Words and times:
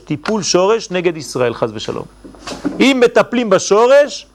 טיפול 0.00 0.42
שורש 0.42 0.90
נגד 0.90 1.16
ישראל, 1.16 1.54
חז 1.54 1.70
ושלום. 1.74 2.04
אם 2.80 3.00
מטפלים 3.04 3.50
בשורש, 3.50 4.26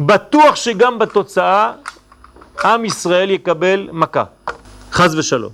בטוח 0.00 0.56
שגם 0.56 0.98
בתוצאה 0.98 1.72
עם 2.64 2.84
ישראל 2.84 3.30
יקבל 3.30 3.88
מכה, 3.92 4.24
חז 4.92 5.14
ושלום. 5.14 5.52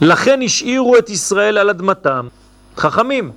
לכן 0.00 0.42
השאירו 0.42 0.98
את 0.98 1.10
ישראל 1.10 1.58
על 1.58 1.70
אדמתם, 1.70 2.28
חכמים. 2.76 3.32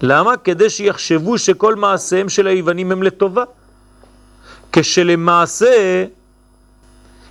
למה? 0.00 0.36
כדי 0.36 0.70
שיחשבו 0.70 1.38
שכל 1.38 1.74
מעשיהם 1.74 2.28
של 2.28 2.46
היוונים 2.46 2.92
הם 2.92 3.02
לטובה. 3.02 3.44
כשלמעשה 4.72 6.04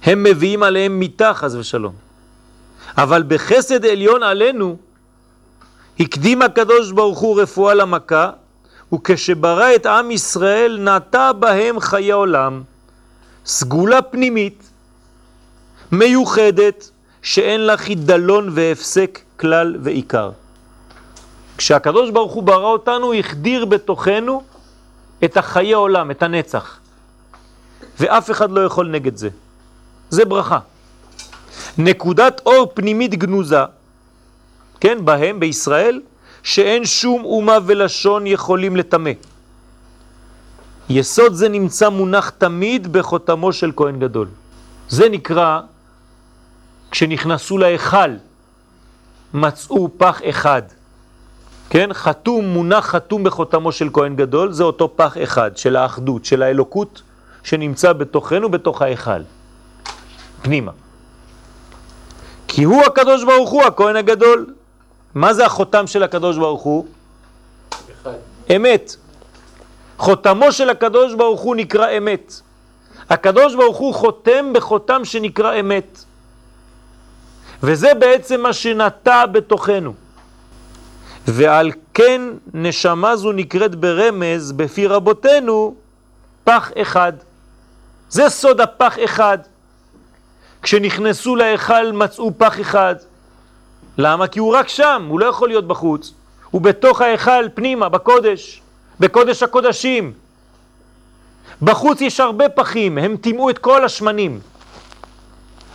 הם 0.04 0.24
מביאים 0.24 0.64
עליהם 0.64 1.00
מיטה, 1.00 1.34
חז 1.34 1.56
ושלום. 1.56 1.94
אבל 2.98 3.24
בחסד 3.28 3.86
עליון 3.86 4.24
עלינו, 4.24 4.78
הקדים 6.00 6.42
הקדוש 6.42 6.92
ברוך 6.92 7.20
הוא 7.20 7.42
רפואה 7.42 7.74
למכה, 7.74 8.30
וכשברא 8.94 9.76
את 9.76 9.86
עם 9.86 10.12
ישראל 10.12 10.80
נטע 10.82 11.32
בהם 11.32 11.80
חיי 11.80 12.12
עולם, 12.12 12.64
סגולה 13.46 14.02
פנימית, 14.02 14.64
מיוחדת, 15.92 16.90
שאין 17.22 17.62
לה 17.62 17.78
חידלון 17.78 18.50
והפסק 18.52 19.20
כלל 19.40 19.76
ועיקר. 19.82 20.32
כשהקדוש 21.58 22.10
ברוך 22.10 22.34
הוא 22.34 22.44
ברא 22.44 22.66
אותנו, 22.66 23.14
החדיר 23.14 23.66
בתוכנו 23.66 24.44
את 25.24 25.38
החיי 25.38 25.74
עולם, 25.74 26.12
את 26.12 26.24
הנצח. 26.24 26.80
ואף 28.00 28.32
אחד 28.32 28.52
לא 28.52 28.66
יכול 28.66 28.88
נגד 28.88 29.16
זה. 29.16 29.30
זה 30.10 30.26
ברכה. 30.26 30.60
נקודת 31.78 32.42
אור 32.46 32.72
פנימית 32.74 33.16
גנוזה, 33.16 33.64
כן, 34.84 35.06
בהם, 35.06 35.40
בישראל, 35.40 36.02
שאין 36.44 36.86
שום 36.86 37.24
אומה 37.24 37.58
ולשון 37.66 38.28
יכולים 38.28 38.76
לטמא. 38.76 39.12
יסוד 40.90 41.34
זה 41.34 41.50
נמצא 41.50 41.90
מונח 41.90 42.30
תמיד 42.30 42.94
בחותמו 42.94 43.54
של 43.54 43.72
כהן 43.76 44.00
גדול. 44.00 44.28
זה 44.90 45.10
נקרא, 45.10 45.60
כשנכנסו 46.92 47.58
להיכל, 47.58 48.12
מצאו 49.34 49.90
פח 49.98 50.22
אחד. 50.30 50.62
כן, 51.70 51.90
חתום, 51.94 52.46
מונח 52.46 52.86
חתום 52.86 53.24
בחותמו 53.24 53.72
של 53.72 53.90
כהן 53.94 54.16
גדול, 54.16 54.52
זה 54.52 54.64
אותו 54.64 54.92
פח 54.96 55.18
אחד 55.24 55.58
של 55.58 55.76
האחדות, 55.76 56.26
של 56.26 56.44
האלוקות 56.44 57.02
שנמצא 57.44 57.94
בתוכנו, 57.94 58.50
בתוך 58.50 58.82
ההיכל. 58.82 59.22
פנימה. 60.42 60.72
כי 62.48 62.64
הוא 62.64 62.84
הקדוש 62.84 63.24
ברוך 63.24 63.50
הוא, 63.50 63.64
הכהן 63.64 63.96
הגדול. 63.96 64.54
מה 65.16 65.34
זה 65.34 65.46
החותם 65.46 65.88
של 65.88 66.04
הקדוש 66.04 66.38
ברוך 66.38 66.62
הוא? 66.62 66.86
אמת. 68.56 68.96
חותמו 69.98 70.52
של 70.52 70.70
הקדוש 70.70 71.14
ברוך 71.14 71.42
הוא 71.42 71.56
נקרא 71.56 71.98
אמת. 71.98 72.34
הקדוש 73.10 73.56
ברוך 73.56 73.78
הוא 73.78 73.94
חותם 73.94 74.54
בחותם 74.54 75.06
שנקרא 75.06 75.60
אמת. 75.60 76.04
וזה 77.64 77.94
בעצם 77.94 78.42
מה 78.42 78.54
שנטע 78.54 79.26
בתוכנו. 79.26 79.94
ועל 81.28 81.72
כן 81.94 82.22
נשמה 82.54 83.16
זו 83.16 83.32
נקראת 83.32 83.76
ברמז 83.76 84.52
בפי 84.52 84.88
רבותינו 84.88 85.76
פח 86.44 86.72
אחד. 86.82 87.14
זה 88.10 88.30
סוד 88.30 88.62
הפח 88.62 88.96
אחד. 89.04 89.38
כשנכנסו 90.62 91.36
להיכל 91.36 91.92
מצאו 91.92 92.32
פח 92.38 92.62
אחד. 92.62 92.96
למה? 93.98 94.28
כי 94.28 94.40
הוא 94.40 94.56
רק 94.56 94.68
שם, 94.68 95.06
הוא 95.10 95.20
לא 95.20 95.26
יכול 95.26 95.50
להיות 95.50 95.68
בחוץ. 95.68 96.14
הוא 96.52 96.62
בתוך 96.62 97.02
ההיכל 97.02 97.50
פנימה, 97.54 97.90
בקודש, 97.90 98.62
בקודש 99.00 99.44
הקודשים. 99.44 100.14
בחוץ 101.62 102.02
יש 102.02 102.20
הרבה 102.20 102.50
פחים, 102.50 102.98
הם 102.98 103.18
טימאו 103.18 103.50
את 103.50 103.58
כל 103.58 103.86
השמנים. 103.86 104.40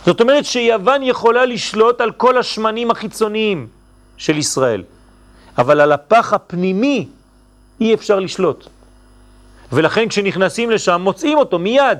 זאת 0.05 0.21
אומרת 0.21 0.45
שיוון 0.45 1.03
יכולה 1.03 1.45
לשלוט 1.45 2.01
על 2.01 2.11
כל 2.11 2.37
השמנים 2.37 2.91
החיצוניים 2.91 3.67
של 4.17 4.37
ישראל, 4.37 4.83
אבל 5.57 5.81
על 5.81 5.91
הפח 5.91 6.33
הפנימי 6.33 7.07
אי 7.81 7.93
אפשר 7.93 8.19
לשלוט. 8.19 8.67
ולכן 9.71 10.09
כשנכנסים 10.09 10.71
לשם 10.71 11.01
מוצאים 11.01 11.37
אותו 11.37 11.59
מיד. 11.59 11.99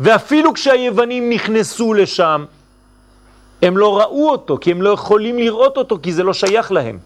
ואפילו 0.00 0.54
כשהיוונים 0.54 1.30
נכנסו 1.30 1.94
לשם, 1.94 2.44
הם 3.62 3.78
לא 3.78 3.98
ראו 3.98 4.30
אותו, 4.30 4.58
כי 4.60 4.70
הם 4.70 4.82
לא 4.82 4.90
יכולים 4.90 5.38
לראות 5.38 5.76
אותו, 5.76 5.98
כי 6.02 6.12
זה 6.12 6.22
לא 6.22 6.32
שייך 6.32 6.72
להם. 6.72 6.98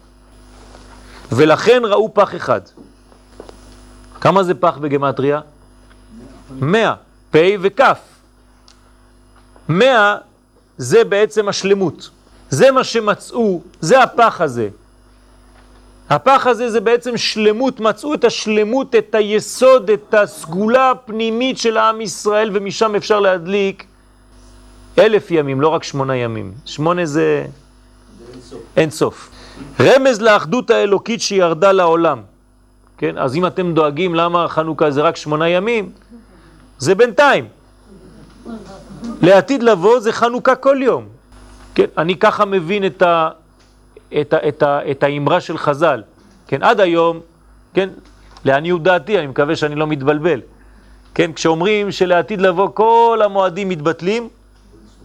ולכן 1.31 1.81
ראו 1.85 2.13
פח 2.13 2.35
אחד. 2.35 2.61
כמה 4.21 4.43
זה 4.43 4.53
פח 4.53 4.77
בגמטריה? 4.77 5.39
מאה, 6.59 6.93
פ' 7.31 7.37
וכ'. 7.61 7.81
מאה 9.69 10.17
זה 10.77 11.03
בעצם 11.03 11.47
השלמות. 11.47 12.09
זה 12.49 12.71
מה 12.71 12.83
שמצאו, 12.83 13.61
זה 13.81 14.03
הפח 14.03 14.41
הזה. 14.41 14.69
הפח 16.09 16.47
הזה 16.47 16.71
זה 16.71 16.81
בעצם 16.81 17.17
שלמות, 17.17 17.79
מצאו 17.79 18.13
את 18.13 18.23
השלמות, 18.23 18.95
את 18.95 19.15
היסוד, 19.15 19.89
את 19.89 20.13
הסגולה 20.13 20.91
הפנימית 20.91 21.57
של 21.57 21.77
העם 21.77 22.01
ישראל, 22.01 22.49
ומשם 22.53 22.95
אפשר 22.95 23.19
להדליק 23.19 23.85
אלף 24.99 25.31
ימים, 25.31 25.61
לא 25.61 25.67
רק 25.67 25.83
שמונה 25.83 26.15
ימים. 26.15 26.53
שמונה 26.65 27.05
זה 27.05 27.45
אין 28.77 28.89
סוף. 28.89 29.29
רמז 29.79 30.21
לאחדות 30.21 30.69
האלוקית 30.69 31.21
שירדה 31.21 31.71
לעולם. 31.71 32.21
כן? 32.97 33.17
אז 33.17 33.35
אם 33.35 33.45
אתם 33.45 33.73
דואגים 33.73 34.15
למה 34.15 34.47
חנוכה 34.47 34.91
זה 34.91 35.01
רק 35.01 35.15
שמונה 35.15 35.49
ימים, 35.49 35.89
זה 36.77 36.95
בינתיים. 36.95 37.47
לעתיד 39.21 39.63
לבוא 39.63 39.99
זה 39.99 40.11
חנוכה 40.11 40.55
כל 40.55 40.77
יום. 40.81 41.05
כן? 41.75 41.85
אני 41.97 42.15
ככה 42.15 42.45
מבין 42.45 42.85
את 42.85 43.01
ה... 43.01 43.29
את, 44.21 44.33
ה, 44.33 44.47
את, 44.47 44.63
ה, 44.63 44.91
את 44.91 45.03
האמרה 45.03 45.41
של 45.41 45.57
חז"ל. 45.57 46.03
כן, 46.47 46.63
עד 46.63 46.79
היום, 46.79 47.19
כן, 47.73 47.89
לעניות 48.45 48.83
דעתי, 48.83 49.19
אני 49.19 49.27
מקווה 49.27 49.55
שאני 49.55 49.75
לא 49.75 49.87
מתבלבל. 49.87 50.41
כן, 51.15 51.33
כשאומרים 51.33 51.91
שלעתיד 51.91 52.41
לבוא 52.41 52.69
כל 52.73 53.21
המועדים 53.23 53.69
מתבטלים, 53.69 54.29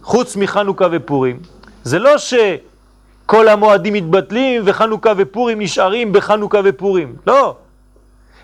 חוץ 0.03 0.35
מחנוכה 0.35 0.87
ופורים. 0.91 1.39
זה 1.83 1.99
לא 1.99 2.17
שכל 2.17 3.47
המועדים 3.47 3.93
מתבטלים 3.93 4.61
וחנוכה 4.65 5.13
ופורים 5.17 5.61
נשארים 5.61 6.13
בחנוכה 6.13 6.59
ופורים. 6.63 7.15
לא. 7.27 7.55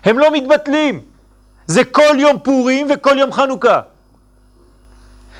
הם 0.04 0.18
לא 0.18 0.32
מתבטלים. 0.32 1.00
זה 1.66 1.84
כל 1.84 2.16
יום 2.18 2.38
פורים 2.38 2.86
וכל 2.94 3.18
יום 3.18 3.32
חנוכה. 3.32 3.80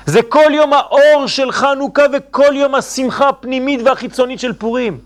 זה 0.05 0.21
כל 0.21 0.51
יום 0.51 0.73
האור 0.73 1.27
של 1.27 1.51
חנוכה 1.51 2.03
וכל 2.13 2.55
יום 2.55 2.75
השמחה 2.75 3.29
הפנימית 3.29 3.79
והחיצונית 3.85 4.39
של 4.39 4.53
פורים. 4.53 4.99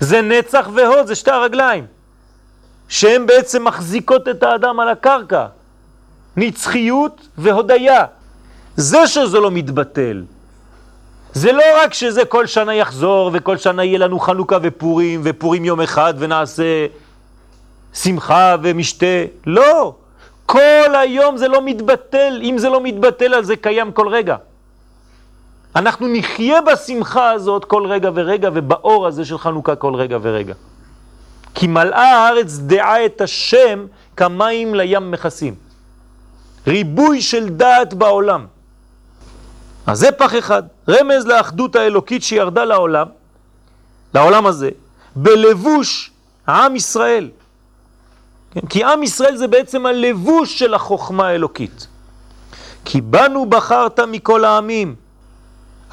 זה 0.00 0.22
נצח 0.22 0.68
והוד, 0.74 1.06
זה 1.06 1.14
שתי 1.14 1.30
הרגליים, 1.30 1.86
שהן 2.88 3.26
בעצם 3.26 3.64
מחזיקות 3.64 4.28
את 4.28 4.42
האדם 4.42 4.80
על 4.80 4.88
הקרקע. 4.88 5.46
נצחיות 6.36 7.28
והודיה. 7.38 8.04
זה 8.76 9.06
שזה 9.06 9.40
לא 9.40 9.50
מתבטל. 9.50 10.24
זה 11.32 11.52
לא 11.52 11.62
רק 11.82 11.94
שזה 11.94 12.24
כל 12.24 12.46
שנה 12.46 12.74
יחזור 12.74 13.30
וכל 13.32 13.56
שנה 13.56 13.84
יהיה 13.84 13.98
לנו 13.98 14.20
חנוכה 14.20 14.58
ופורים 14.62 15.20
ופורים 15.24 15.64
יום 15.64 15.80
אחד 15.80 16.14
ונעשה 16.18 16.86
שמחה 17.94 18.56
ומשתה. 18.62 19.24
לא. 19.46 19.94
כל 20.46 20.94
היום 20.94 21.36
זה 21.36 21.48
לא 21.48 21.62
מתבטל. 21.64 22.40
אם 22.42 22.58
זה 22.58 22.68
לא 22.68 22.80
מתבטל, 22.82 23.34
אז 23.34 23.46
זה 23.46 23.56
קיים 23.56 23.92
כל 23.92 24.08
רגע. 24.08 24.36
אנחנו 25.76 26.06
נחיה 26.08 26.60
בשמחה 26.60 27.30
הזאת 27.30 27.64
כל 27.64 27.86
רגע 27.86 28.10
ורגע, 28.14 28.50
ובאור 28.54 29.06
הזה 29.06 29.24
של 29.24 29.38
חנוכה 29.38 29.76
כל 29.76 29.94
רגע 29.94 30.18
ורגע. 30.22 30.54
כי 31.54 31.66
מלאה 31.66 32.26
הארץ 32.26 32.58
דעה 32.58 33.04
את 33.04 33.20
השם 33.20 33.86
כמים 34.16 34.74
לים 34.74 35.10
מכסים. 35.10 35.54
ריבוי 36.66 37.22
של 37.22 37.48
דעת 37.48 37.94
בעולם. 37.94 38.46
אז 39.86 39.98
זה 39.98 40.12
פח 40.12 40.38
אחד, 40.38 40.62
רמז 40.88 41.26
לאחדות 41.26 41.76
האלוקית 41.76 42.22
שירדה 42.22 42.64
לעולם, 42.64 43.06
לעולם 44.14 44.46
הזה, 44.46 44.70
בלבוש 45.16 46.10
עם 46.48 46.76
ישראל. 46.76 47.30
כן? 48.50 48.66
כי 48.68 48.84
עם 48.84 49.02
ישראל 49.02 49.36
זה 49.36 49.46
בעצם 49.46 49.86
הלבוש 49.86 50.58
של 50.58 50.74
החוכמה 50.74 51.28
האלוקית. 51.28 51.86
כי 52.84 53.00
בנו 53.00 53.46
בחרת 53.46 54.00
מכל 54.00 54.44
העמים, 54.44 54.94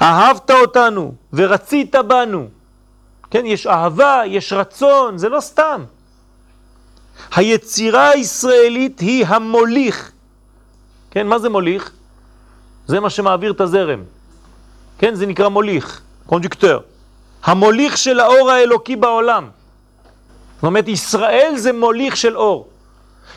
אהבת 0.02 0.50
אותנו 0.50 1.14
ורצית 1.32 1.94
בנו. 2.08 2.48
כן, 3.30 3.46
יש 3.46 3.66
אהבה, 3.66 4.22
יש 4.26 4.52
רצון, 4.52 5.18
זה 5.18 5.28
לא 5.28 5.40
סתם. 5.40 5.84
היצירה 7.34 8.10
הישראלית 8.10 9.00
היא 9.00 9.26
המוליך. 9.26 10.12
כן, 11.10 11.26
מה 11.26 11.38
זה 11.38 11.48
מוליך? 11.48 11.92
זה 12.90 13.00
מה 13.00 13.10
שמעביר 13.10 13.52
את 13.52 13.60
הזרם. 13.60 14.02
כן, 14.98 15.14
זה 15.14 15.26
נקרא 15.26 15.48
מוליך, 15.48 16.00
קונג'קטר. 16.26 16.78
המוליך 17.44 17.98
של 17.98 18.20
האור 18.20 18.50
האלוקי 18.50 18.96
בעולם. 18.96 19.48
זאת 20.56 20.64
אומרת, 20.64 20.88
ישראל 20.88 21.52
זה 21.56 21.72
מוליך 21.72 22.16
של 22.16 22.36
אור. 22.36 22.68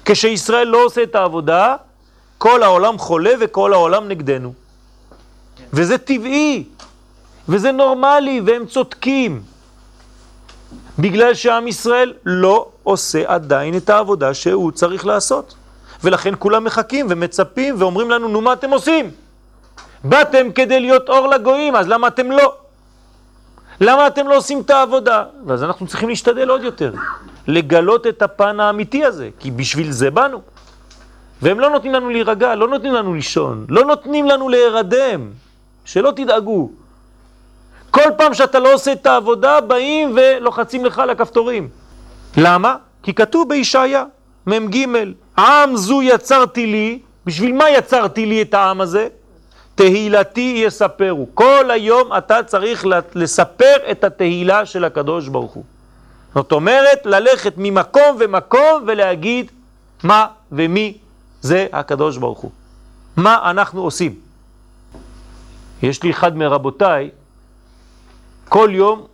כשישראל 0.06 0.68
לא 0.68 0.86
עושה 0.86 1.04
את 1.04 1.16
העבודה, 1.16 1.76
כל 2.38 2.64
העולם 2.64 2.98
חולה 2.98 3.32
וכל 3.40 3.74
העולם 3.74 4.08
נגדנו. 4.08 4.54
וזה 5.74 5.98
טבעי, 5.98 6.64
וזה 7.50 7.72
נורמלי, 7.72 8.42
והם 8.46 8.66
צודקים. 8.66 9.42
בגלל 11.00 11.34
שעם 11.34 11.68
ישראל 11.68 12.14
לא 12.26 12.68
עושה 12.84 13.24
עדיין 13.28 13.78
את 13.78 13.90
העבודה 13.90 14.34
שהוא 14.34 14.72
צריך 14.72 15.06
לעשות. 15.06 15.56
ולכן 16.04 16.34
כולם 16.40 16.64
מחכים 16.64 17.06
ומצפים 17.10 17.76
ואומרים 17.78 18.12
לנו, 18.12 18.28
נו 18.28 18.42
מה 18.42 18.54
אתם 18.54 18.70
עושים? 18.70 19.23
באתם 20.04 20.52
כדי 20.52 20.80
להיות 20.80 21.10
אור 21.10 21.28
לגויים, 21.28 21.76
אז 21.76 21.88
למה 21.88 22.08
אתם 22.08 22.32
לא? 22.32 22.56
למה 23.82 24.08
אתם 24.08 24.28
לא 24.28 24.38
עושים 24.38 24.62
את 24.62 24.70
העבודה? 24.70 25.24
ואז 25.46 25.64
אנחנו 25.64 25.88
צריכים 25.88 26.10
להשתדל 26.10 26.50
עוד 26.50 26.64
יותר, 26.64 26.94
לגלות 27.48 28.08
את 28.08 28.22
הפן 28.22 28.60
האמיתי 28.60 29.06
הזה, 29.06 29.30
כי 29.40 29.52
בשביל 29.52 29.92
זה 29.92 30.12
באנו. 30.12 30.42
והם 31.42 31.60
לא 31.60 31.70
נותנים 31.70 31.94
לנו 31.94 32.10
להירגע, 32.10 32.56
לא 32.56 32.68
נותנים 32.68 32.94
לנו 32.94 33.14
לישון, 33.14 33.66
לא 33.70 33.86
נותנים 33.86 34.26
לנו 34.26 34.50
להירדם, 34.50 35.30
שלא 35.86 36.12
תדאגו. 36.16 36.70
כל 37.92 38.10
פעם 38.18 38.34
שאתה 38.34 38.60
לא 38.60 38.74
עושה 38.74 38.92
את 38.92 39.06
העבודה, 39.06 39.62
באים 39.62 40.16
ולוחצים 40.16 40.86
לך 40.86 41.00
על 41.00 41.10
הכפתורים. 41.10 41.70
למה? 42.38 42.76
כי 43.04 43.14
כתוב 43.14 43.50
בישעיה, 43.50 44.04
מ"ג, 44.48 44.78
עם 45.38 45.76
זו 45.76 46.02
יצרתי 46.02 46.66
לי, 46.66 47.00
בשביל 47.26 47.54
מה 47.54 47.70
יצרתי 47.70 48.26
לי 48.26 48.42
את 48.42 48.54
העם 48.54 48.82
הזה? 48.82 49.08
תהילתי 49.76 50.64
יספרו. 50.66 51.28
כל 51.34 51.72
היום 51.72 52.10
אתה 52.18 52.44
צריך 52.44 52.86
לספר 53.16 53.76
את 53.92 54.04
התהילה 54.04 54.66
של 54.66 54.86
הקדוש 54.86 55.28
ברוך 55.28 55.52
הוא. 55.52 55.64
זאת 56.36 56.52
אומרת, 56.52 57.06
ללכת 57.06 57.54
ממקום 57.58 58.18
ומקום 58.20 58.84
ולהגיד 58.88 59.52
מה 60.04 60.28
ומי 60.52 60.98
זה 61.42 61.68
הקדוש 61.74 62.18
ברוך 62.18 62.40
הוא. 62.40 62.52
מה 63.18 63.52
אנחנו 63.52 63.82
עושים? 63.82 64.16
יש 65.84 66.04
לי 66.04 66.12
אחד 66.12 66.38
מרבותיי, 66.38 67.10
כל 68.50 68.70
יום 68.74 69.06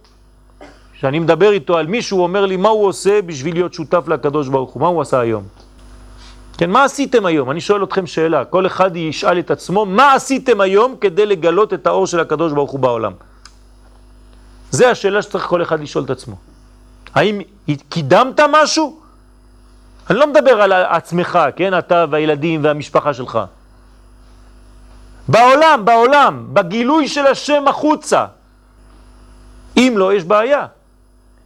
שאני 0.94 1.20
מדבר 1.20 1.52
איתו 1.52 1.78
על 1.78 1.88
מישהו, 1.88 2.18
הוא 2.18 2.24
אומר 2.24 2.46
לי 2.46 2.58
מה 2.58 2.70
הוא 2.70 2.88
עושה 2.88 3.22
בשביל 3.22 3.54
להיות 3.56 3.74
שותף 3.74 4.08
לקדוש 4.08 4.48
ברוך 4.48 4.72
הוא. 4.72 4.82
מה 4.82 4.88
הוא 4.88 5.02
עשה 5.02 5.20
היום? 5.20 5.44
כן, 6.60 6.70
מה 6.70 6.84
עשיתם 6.84 7.26
היום? 7.26 7.52
אני 7.52 7.62
שואל 7.62 7.84
אתכם 7.84 8.08
שאלה, 8.08 8.46
כל 8.46 8.66
אחד 8.66 8.96
ישאל 8.96 9.40
את 9.40 9.52
עצמו, 9.52 9.86
מה 9.86 10.14
עשיתם 10.14 10.62
היום 10.62 10.96
כדי 11.02 11.26
לגלות 11.26 11.74
את 11.74 11.88
האור 11.88 12.08
של 12.08 12.20
הקדוש 12.20 12.54
ברוך 12.54 12.72
הוא 12.72 12.80
בעולם? 12.80 13.14
זה 14.72 14.90
השאלה 14.90 15.22
שצריך 15.22 15.46
כל 15.46 15.62
אחד 15.62 15.80
לשאול 15.80 16.04
את 16.04 16.10
עצמו. 16.10 16.36
האם 17.16 17.42
קידמת 17.90 18.40
משהו? 18.52 19.00
אני 20.10 20.18
לא 20.18 20.28
מדבר 20.28 20.62
על 20.62 20.74
עצמך, 20.74 21.40
כן? 21.56 21.78
אתה 21.78 22.06
והילדים 22.10 22.64
והמשפחה 22.64 23.14
שלך. 23.14 23.40
בעולם, 25.28 25.82
בעולם, 25.86 26.48
בגילוי 26.54 27.08
של 27.08 27.28
השם 27.28 27.68
החוצה. 27.68 28.26
אם 29.78 29.94
לא, 29.98 30.14
יש 30.14 30.24
בעיה. 30.24 30.66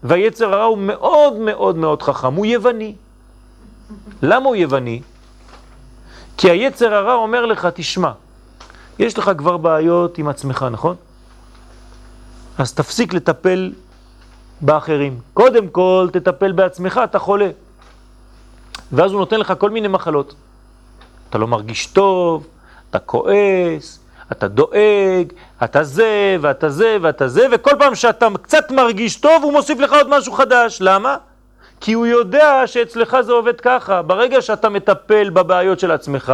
והיצר 0.04 0.54
הרע 0.54 0.63
הוא 0.63 0.77
מאוד 0.77 1.33
מאוד 1.33 1.75
מאוד 1.75 2.01
חכם, 2.01 2.33
הוא 2.33 2.45
יווני. 2.45 2.95
למה 4.21 4.45
הוא 4.45 4.56
יווני? 4.56 5.01
כי 6.38 6.50
היצר 6.50 6.94
הרע 6.94 7.13
אומר 7.13 7.45
לך, 7.45 7.68
תשמע, 7.74 8.12
יש 9.00 9.18
לך 9.18 9.31
כבר 9.38 9.57
בעיות 9.57 10.18
עם 10.18 10.27
עצמך, 10.27 10.65
נכון? 10.71 10.95
אז 12.57 12.74
תפסיק 12.74 13.13
לטפל 13.13 13.71
באחרים. 14.62 15.19
קודם 15.33 15.68
כל, 15.68 16.07
תטפל 16.13 16.51
בעצמך, 16.51 17.01
אתה 17.03 17.19
חולה. 17.19 17.50
ואז 18.91 19.12
הוא 19.12 19.19
נותן 19.19 19.39
לך 19.39 19.53
כל 19.57 19.69
מיני 19.69 19.88
מחלות. 19.88 20.35
אתה 21.30 21.38
לא 21.38 21.47
מרגיש 21.47 21.85
טוב, 21.88 22.47
אתה 22.89 23.00
כועס, 23.00 24.00
אתה 24.31 24.47
דואג, 24.47 25.33
אתה 25.63 25.83
זה, 25.83 26.38
ואתה 26.41 26.69
זה, 26.69 26.97
ואתה 27.01 27.27
זה, 27.27 27.47
וכל 27.51 27.71
פעם 27.80 27.95
שאתה 27.95 28.27
קצת 28.41 28.71
מרגיש 28.71 29.15
טוב, 29.15 29.44
הוא 29.44 29.53
מוסיף 29.53 29.80
לך 29.80 29.94
עוד 29.94 30.09
משהו 30.09 30.33
חדש. 30.33 30.77
למה? 30.81 31.18
כי 31.83 31.94
הוא 31.94 32.06
יודע 32.06 32.63
שאצלך 32.65 33.18
זה 33.21 33.31
עובד 33.31 33.62
ככה. 33.62 34.01
ברגע 34.01 34.41
שאתה 34.41 34.69
מטפל 34.69 35.30
בבעיות 35.30 35.80
של 35.80 35.91
עצמך, 35.91 36.33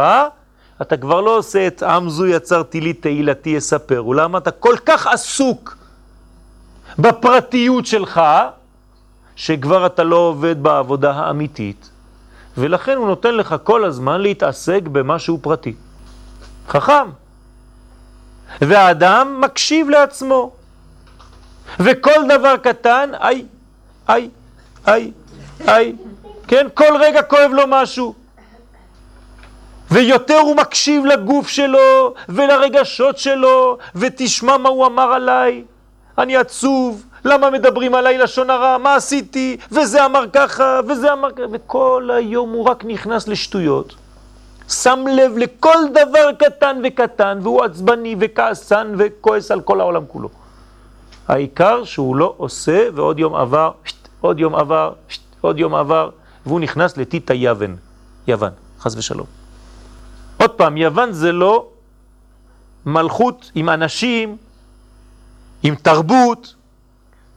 אתה 0.82 0.96
כבר 0.96 1.20
לא 1.20 1.38
עושה 1.38 1.66
את 1.66 1.82
עם 1.82 2.10
זו 2.10 2.26
יצרתי 2.26 2.80
לי 2.80 2.92
תהילתי 2.92 3.50
יספר. 3.50 4.06
ולמה 4.06 4.38
אתה 4.38 4.50
כל 4.50 4.76
כך 4.86 5.06
עסוק 5.06 5.76
בפרטיות 6.98 7.86
שלך, 7.86 8.20
שכבר 9.36 9.86
אתה 9.86 10.04
לא 10.04 10.16
עובד 10.16 10.62
בעבודה 10.62 11.10
האמיתית, 11.10 11.90
ולכן 12.58 12.96
הוא 12.96 13.06
נותן 13.06 13.34
לך 13.34 13.54
כל 13.64 13.84
הזמן 13.84 14.20
להתעסק 14.20 14.82
במשהו 14.92 15.38
פרטי. 15.42 15.74
חכם. 16.68 17.08
והאדם 18.60 19.40
מקשיב 19.40 19.90
לעצמו. 19.90 20.52
וכל 21.80 22.20
דבר 22.28 22.56
קטן, 22.56 23.10
איי, 23.22 23.46
איי, 24.08 24.30
איי, 24.86 25.12
איי, 25.68 25.92
כן, 26.48 26.66
כל 26.74 26.96
רגע 27.00 27.22
כואב 27.22 27.50
לו 27.52 27.62
משהו. 27.68 28.14
ויותר 29.90 30.38
הוא 30.38 30.56
מקשיב 30.56 31.04
לגוף 31.04 31.48
שלו 31.48 32.14
ולרגשות 32.28 33.18
שלו, 33.18 33.78
ותשמע 33.94 34.56
מה 34.56 34.68
הוא 34.68 34.86
אמר 34.86 35.12
עליי. 35.12 35.64
אני 36.18 36.36
עצוב, 36.36 37.04
למה 37.24 37.50
מדברים 37.50 37.94
עליי 37.94 38.18
לשון 38.18 38.50
הרע, 38.50 38.78
מה 38.78 38.94
עשיתי, 38.94 39.56
וזה 39.72 40.04
אמר 40.04 40.24
ככה, 40.32 40.80
וזה 40.88 41.12
אמר 41.12 41.32
ככה, 41.32 41.46
וכל 41.52 42.10
היום 42.12 42.52
הוא 42.52 42.64
רק 42.64 42.84
נכנס 42.84 43.28
לשטויות. 43.28 43.94
שם 44.68 45.04
לב 45.12 45.38
לכל 45.38 45.76
דבר 45.92 46.32
קטן 46.38 46.80
וקטן, 46.84 47.38
והוא 47.42 47.64
עצבני 47.64 48.16
וכעסן 48.20 48.94
וכועס 48.98 49.50
על 49.50 49.60
כל 49.60 49.80
העולם 49.80 50.02
כולו. 50.08 50.28
העיקר 51.28 51.84
שהוא 51.84 52.16
לא 52.16 52.34
עושה, 52.36 52.88
ועוד 52.94 53.18
יום 53.18 53.34
עבר, 53.34 53.70
עוד 54.20 54.40
יום 54.40 54.54
עבר, 54.54 54.92
עוד 55.40 55.58
יום 55.58 55.74
עבר, 55.74 56.10
והוא 56.46 56.60
נכנס 56.60 56.96
לטיטה 56.96 57.34
יוון, 57.34 57.76
יוון, 58.26 58.52
חס 58.80 58.96
ושלום. 58.96 59.26
עוד 60.36 60.50
פעם, 60.50 60.76
יוון 60.76 61.12
זה 61.12 61.32
לא 61.32 61.68
מלכות 62.86 63.50
עם 63.54 63.68
אנשים, 63.68 64.36
עם 65.62 65.74
תרבות, 65.74 66.54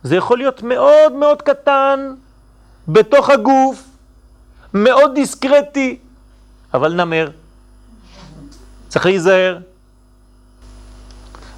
זה 0.03 0.15
יכול 0.15 0.37
להיות 0.37 0.63
מאוד 0.63 1.11
מאוד 1.11 1.41
קטן, 1.41 2.13
בתוך 2.87 3.29
הגוף, 3.29 3.83
מאוד 4.73 5.11
דיסקרטי, 5.15 5.97
אבל 6.73 6.93
נמר. 6.93 7.29
צריך 8.87 9.05
להיזהר. 9.05 9.57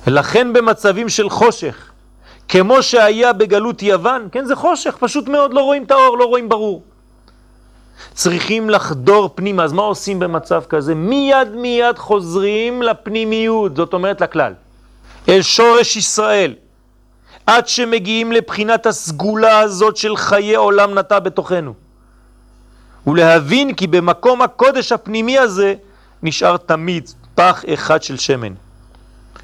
לכן 0.07 0.53
במצבים 0.53 1.09
של 1.09 1.29
חושך, 1.29 1.91
כמו 2.47 2.83
שהיה 2.83 3.33
בגלות 3.33 3.83
יוון, 3.83 4.27
כן, 4.31 4.45
זה 4.45 4.55
חושך, 4.55 4.95
פשוט 4.99 5.27
מאוד, 5.27 5.53
לא 5.53 5.61
רואים 5.61 5.83
את 5.83 5.91
האור, 5.91 6.17
לא 6.17 6.25
רואים 6.25 6.49
ברור. 6.49 6.83
צריכים 8.13 8.69
לחדור 8.69 9.29
פנימה, 9.35 9.63
אז 9.63 9.73
מה 9.73 9.81
עושים 9.81 10.19
במצב 10.19 10.63
כזה? 10.69 10.95
מיד 10.95 11.55
מיד 11.55 11.97
חוזרים 11.97 12.81
לפנימיות, 12.81 13.75
זאת 13.75 13.93
אומרת 13.93 14.21
לכלל. 14.21 14.53
אל 15.29 15.41
שורש 15.41 15.95
ישראל, 15.95 16.53
עד 17.45 17.67
שמגיעים 17.67 18.31
לבחינת 18.31 18.85
הסגולה 18.85 19.59
הזאת 19.59 19.97
של 19.97 20.17
חיי 20.17 20.55
עולם 20.55 20.99
נטע 20.99 21.19
בתוכנו. 21.19 21.73
ולהבין 23.07 23.73
כי 23.73 23.87
במקום 23.87 24.41
הקודש 24.41 24.91
הפנימי 24.91 25.39
הזה 25.39 25.73
נשאר 26.23 26.57
תמיד 26.57 27.09
פח 27.35 27.63
אחד 27.73 28.03
של 28.03 28.17
שמן, 28.17 28.53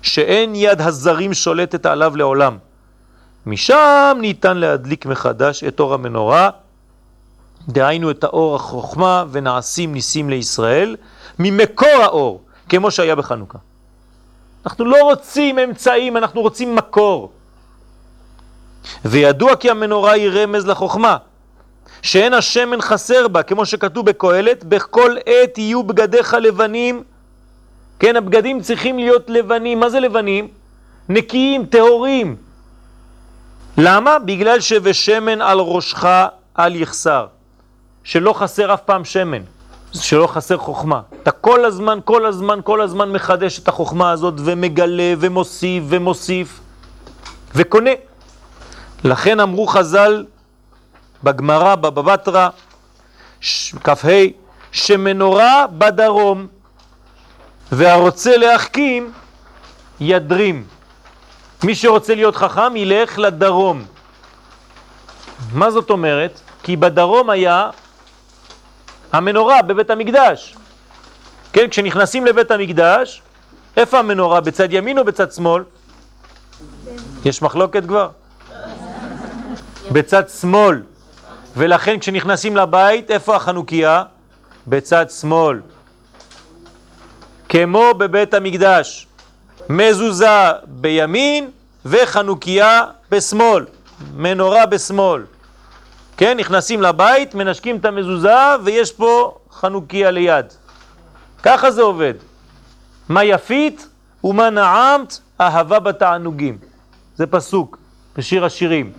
שאין 0.02 0.56
יד 0.56 0.82
הזרים 0.82 1.34
שולטת 1.34 1.86
עליו 1.86 2.16
לעולם. 2.16 2.58
משם 3.46 4.18
ניתן 4.22 4.58
להדליק 4.58 5.06
מחדש 5.06 5.64
את 5.64 5.80
אור 5.80 5.94
המנורה, 5.94 6.50
דהיינו 7.68 8.12
את 8.12 8.24
האור 8.24 8.56
החוכמה 8.56 9.26
ונעשים 9.32 9.94
ניסים 9.94 10.30
לישראל, 10.30 10.96
ממקור 11.40 12.02
האור, 12.04 12.42
כמו 12.70 12.92
שהיה 12.92 13.16
בחנוכה. 13.16 13.58
אנחנו 14.66 14.86
לא 14.86 14.98
רוצים 15.04 15.60
אמצעים, 15.60 16.18
אנחנו 16.18 16.42
רוצים 16.42 16.76
מקור. 16.76 17.32
וידוע 19.06 19.56
כי 19.56 19.70
המנורה 19.70 20.12
היא 20.12 20.30
רמז 20.30 20.68
לחוכמה, 20.68 21.18
שאין 22.02 22.34
השמן 22.34 22.82
חסר 22.82 23.28
בה, 23.28 23.44
כמו 23.44 23.66
שכתוב 23.66 24.06
בקהלת, 24.06 24.64
בכל 24.64 25.16
עת 25.26 25.58
יהיו 25.58 25.84
בגדיך 25.84 26.34
לבנים. 26.34 27.04
כן, 28.00 28.16
הבגדים 28.16 28.62
צריכים 28.62 29.00
להיות 29.00 29.30
לבנים. 29.30 29.80
מה 29.80 29.90
זה 29.90 30.00
לבנים? 30.00 30.48
נקיים, 31.10 31.66
טהורים. 31.66 32.36
למה? 33.78 34.20
בגלל 34.20 34.60
שבשמן 34.60 35.42
על 35.42 35.60
ראשך 35.60 36.06
אל 36.60 36.76
יחסר. 36.76 37.28
שלא 38.04 38.34
חסר 38.34 38.74
אף 38.74 38.82
פעם 38.82 39.06
שמן, 39.06 39.42
שלא 39.94 40.28
חסר 40.28 40.58
חוכמה. 40.58 41.02
אתה 41.24 41.32
כל 41.32 41.66
הזמן, 41.66 42.00
כל 42.06 42.26
הזמן, 42.26 42.60
כל 42.64 42.82
הזמן 42.82 43.12
מחדש 43.12 43.60
את 43.60 43.68
החוכמה 43.68 44.12
הזאת 44.12 44.34
ומגלה 44.38 45.14
ומוסיף 45.20 45.84
ומוסיף 45.88 46.60
וקונה. 47.56 47.92
לכן 49.04 49.40
אמרו 49.40 49.68
חז"ל 49.68 50.26
בגמרא, 51.24 51.76
בבא 51.76 52.02
בתרא, 52.02 52.50
כ"ה, 53.84 54.08
שמנורה 54.72 55.66
בדרום 55.78 56.48
והרוצה 57.72 58.38
להחכים 58.38 59.12
ידרים. 60.00 60.64
מי 61.64 61.76
שרוצה 61.76 62.16
להיות 62.16 62.36
חכם 62.36 62.76
ילך 62.76 63.20
לדרום. 63.20 63.84
מה 65.54 65.72
זאת 65.72 65.90
אומרת? 65.90 66.42
כי 66.64 66.76
בדרום 66.76 67.30
היה 67.30 67.70
המנורה 69.12 69.62
בבית 69.62 69.90
המקדש. 69.90 70.56
כן, 71.54 71.68
כשנכנסים 71.70 72.26
לבית 72.26 72.52
המקדש, 72.52 73.22
איפה 73.78 74.00
המנורה? 74.00 74.42
בצד 74.42 74.74
ימין 74.74 74.98
או 74.98 75.06
בצד 75.06 75.32
שמאל? 75.32 75.64
יש 77.26 77.42
מחלוקת 77.42 77.84
כבר? 77.88 78.10
בצד 79.92 80.30
שמאל. 80.30 80.82
ולכן 81.58 82.00
כשנכנסים 82.00 82.58
לבית, 82.58 83.12
איפה 83.12 83.36
החנוכיה? 83.36 84.04
בצד 84.68 85.10
שמאל. 85.10 85.62
כמו 87.50 87.94
בבית 87.98 88.34
המקדש. 88.34 89.08
מזוזה 89.70 90.52
בימין 90.68 91.50
וחנוכיה 91.86 92.84
בשמאל. 93.12 93.66
מנורה 94.16 94.66
בשמאל. 94.66 95.24
כן, 96.18 96.38
נכנסים 96.38 96.82
לבית, 96.82 97.36
מנשקים 97.36 97.78
את 97.78 97.86
המזוזה 97.86 98.36
ויש 98.64 98.92
פה 98.92 99.38
חנוכיה 99.52 100.12
ליד. 100.12 100.46
ככה 101.44 101.72
זה 101.72 101.82
עובד. 101.82 102.14
מה 103.10 103.24
יפית 103.24 103.88
ומה 104.24 104.50
נעמת 104.50 105.20
אהבה 105.42 105.80
בתענוגים. 105.80 106.58
זה 107.16 107.28
פסוק 107.28 107.78
בשיר 108.18 108.46
השירים. 108.46 108.92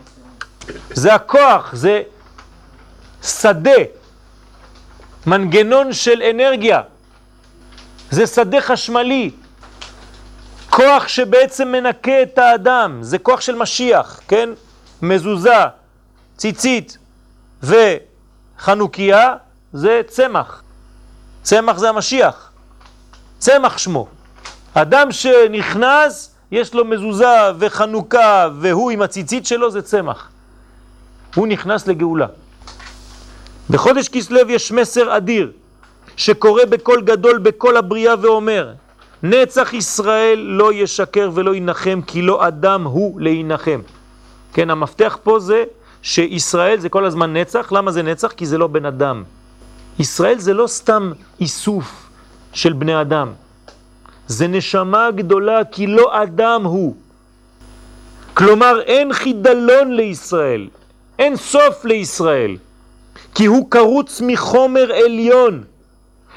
זה 0.90 1.14
הכוח, 1.14 1.70
זה 1.74 2.02
שדה, 3.22 3.70
מנגנון 5.26 5.92
של 5.92 6.22
אנרגיה. 6.30 6.82
זה 8.10 8.26
שדה 8.26 8.60
חשמלי. 8.60 9.30
כוח 10.72 11.08
שבעצם 11.08 11.68
מנקה 11.68 12.22
את 12.22 12.38
האדם, 12.38 12.98
זה 13.00 13.18
כוח 13.18 13.40
של 13.40 13.54
משיח, 13.54 14.20
כן? 14.28 14.50
מזוזה, 15.02 15.64
ציצית 16.36 16.98
וחנוכיה 17.62 19.34
זה 19.72 20.00
צמח. 20.06 20.62
צמח 21.42 21.78
זה 21.78 21.88
המשיח. 21.88 22.50
צמח 23.38 23.78
שמו. 23.78 24.06
אדם 24.74 25.12
שנכנס, 25.12 26.34
יש 26.52 26.74
לו 26.74 26.84
מזוזה 26.84 27.36
וחנוכה, 27.58 28.48
והוא 28.60 28.90
עם 28.90 29.02
הציצית 29.02 29.46
שלו, 29.46 29.70
זה 29.70 29.82
צמח. 29.82 30.30
הוא 31.34 31.46
נכנס 31.46 31.86
לגאולה. 31.86 32.26
בחודש 33.70 34.08
כסלו 34.08 34.50
יש 34.50 34.72
מסר 34.72 35.16
אדיר, 35.16 35.52
שקורא 36.16 36.64
בקול 36.64 37.02
גדול 37.02 37.38
בכל 37.38 37.76
הבריאה 37.76 38.14
ואומר, 38.20 38.72
נצח 39.22 39.72
ישראל 39.72 40.38
לא 40.38 40.72
ישקר 40.72 41.30
ולא 41.34 41.54
ינחם, 41.54 42.00
כי 42.06 42.22
לא 42.22 42.48
אדם 42.48 42.84
הוא 42.84 43.20
להינחם. 43.20 43.80
כן, 44.52 44.70
המפתח 44.70 45.18
פה 45.22 45.38
זה 45.38 45.64
שישראל 46.02 46.80
זה 46.80 46.88
כל 46.88 47.04
הזמן 47.04 47.32
נצח. 47.32 47.72
למה 47.72 47.92
זה 47.92 48.02
נצח? 48.02 48.32
כי 48.32 48.46
זה 48.46 48.58
לא 48.58 48.66
בן 48.66 48.86
אדם. 48.86 49.22
ישראל 49.98 50.38
זה 50.38 50.54
לא 50.54 50.66
סתם 50.66 51.12
איסוף 51.40 52.10
של 52.52 52.72
בני 52.72 53.00
אדם. 53.00 53.32
זה 54.26 54.46
נשמה 54.46 55.10
גדולה 55.10 55.64
כי 55.64 55.86
לא 55.86 56.22
אדם 56.22 56.64
הוא. 56.64 56.94
כלומר, 58.34 58.80
אין 58.80 59.12
חידלון 59.12 59.92
לישראל, 59.92 60.68
אין 61.18 61.36
סוף 61.36 61.84
לישראל, 61.84 62.56
כי 63.34 63.44
הוא 63.46 63.70
קרוץ 63.70 64.20
מחומר 64.24 64.92
עליון, 65.04 65.62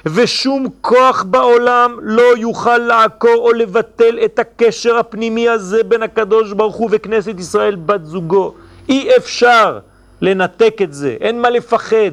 ושום 0.05 0.67
כוח 0.81 1.23
בעולם 1.23 1.97
לא 2.01 2.37
יוכל 2.37 2.77
לעקור 2.77 3.35
או 3.35 3.53
לבטל 3.53 4.19
את 4.25 4.39
הקשר 4.39 4.97
הפנימי 4.97 5.49
הזה 5.49 5.83
בין 5.83 6.03
הקדוש 6.03 6.53
ברוך 6.53 6.75
הוא 6.75 6.89
וכנסת 6.91 7.39
ישראל 7.39 7.75
בת 7.75 8.05
זוגו. 8.05 8.53
אי 8.89 9.17
אפשר 9.17 9.79
לנתק 10.21 10.77
את 10.83 10.93
זה, 10.93 11.17
אין 11.21 11.41
מה 11.41 11.49
לפחד. 11.49 12.11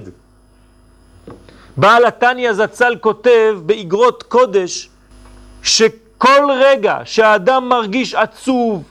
בעל 1.77 2.05
התניא 2.05 2.53
זצ"ל 2.53 2.97
כותב 3.01 3.59
באגרות 3.67 4.23
קודש 4.23 4.89
שכל 5.63 6.51
רגע 6.61 6.99
שהאדם 7.05 7.69
מרגיש 7.69 8.15
עצוב 8.15 8.83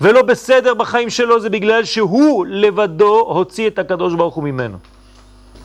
ולא 0.00 0.22
בסדר 0.22 0.74
בחיים 0.74 1.10
שלו 1.10 1.40
זה 1.40 1.50
בגלל 1.50 1.84
שהוא 1.84 2.46
לבדו 2.48 3.18
הוציא 3.18 3.66
את 3.66 3.78
הקדוש 3.78 4.14
ברוך 4.14 4.34
הוא 4.34 4.44
ממנו. 4.44 4.78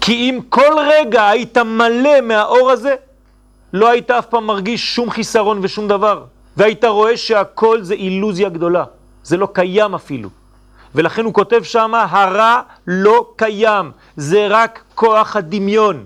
כי 0.01 0.13
אם 0.13 0.39
כל 0.49 0.73
רגע 0.87 1.29
היית 1.29 1.57
מלא 1.57 2.21
מהאור 2.21 2.71
הזה, 2.71 2.95
לא 3.73 3.89
היית 3.89 4.11
אף 4.11 4.25
פעם 4.25 4.45
מרגיש 4.47 4.95
שום 4.95 5.09
חיסרון 5.09 5.59
ושום 5.61 5.87
דבר. 5.87 6.23
והיית 6.57 6.85
רואה 6.85 7.17
שהכל 7.17 7.83
זה 7.83 7.93
אילוזיה 7.93 8.49
גדולה. 8.49 8.83
זה 9.23 9.37
לא 9.37 9.47
קיים 9.53 9.95
אפילו. 9.95 10.29
ולכן 10.95 11.25
הוא 11.25 11.33
כותב 11.33 11.63
שם, 11.63 11.93
הרע 11.95 12.61
לא 12.87 13.33
קיים, 13.35 13.91
זה 14.17 14.47
רק 14.49 14.83
כוח 14.95 15.35
הדמיון. 15.35 16.05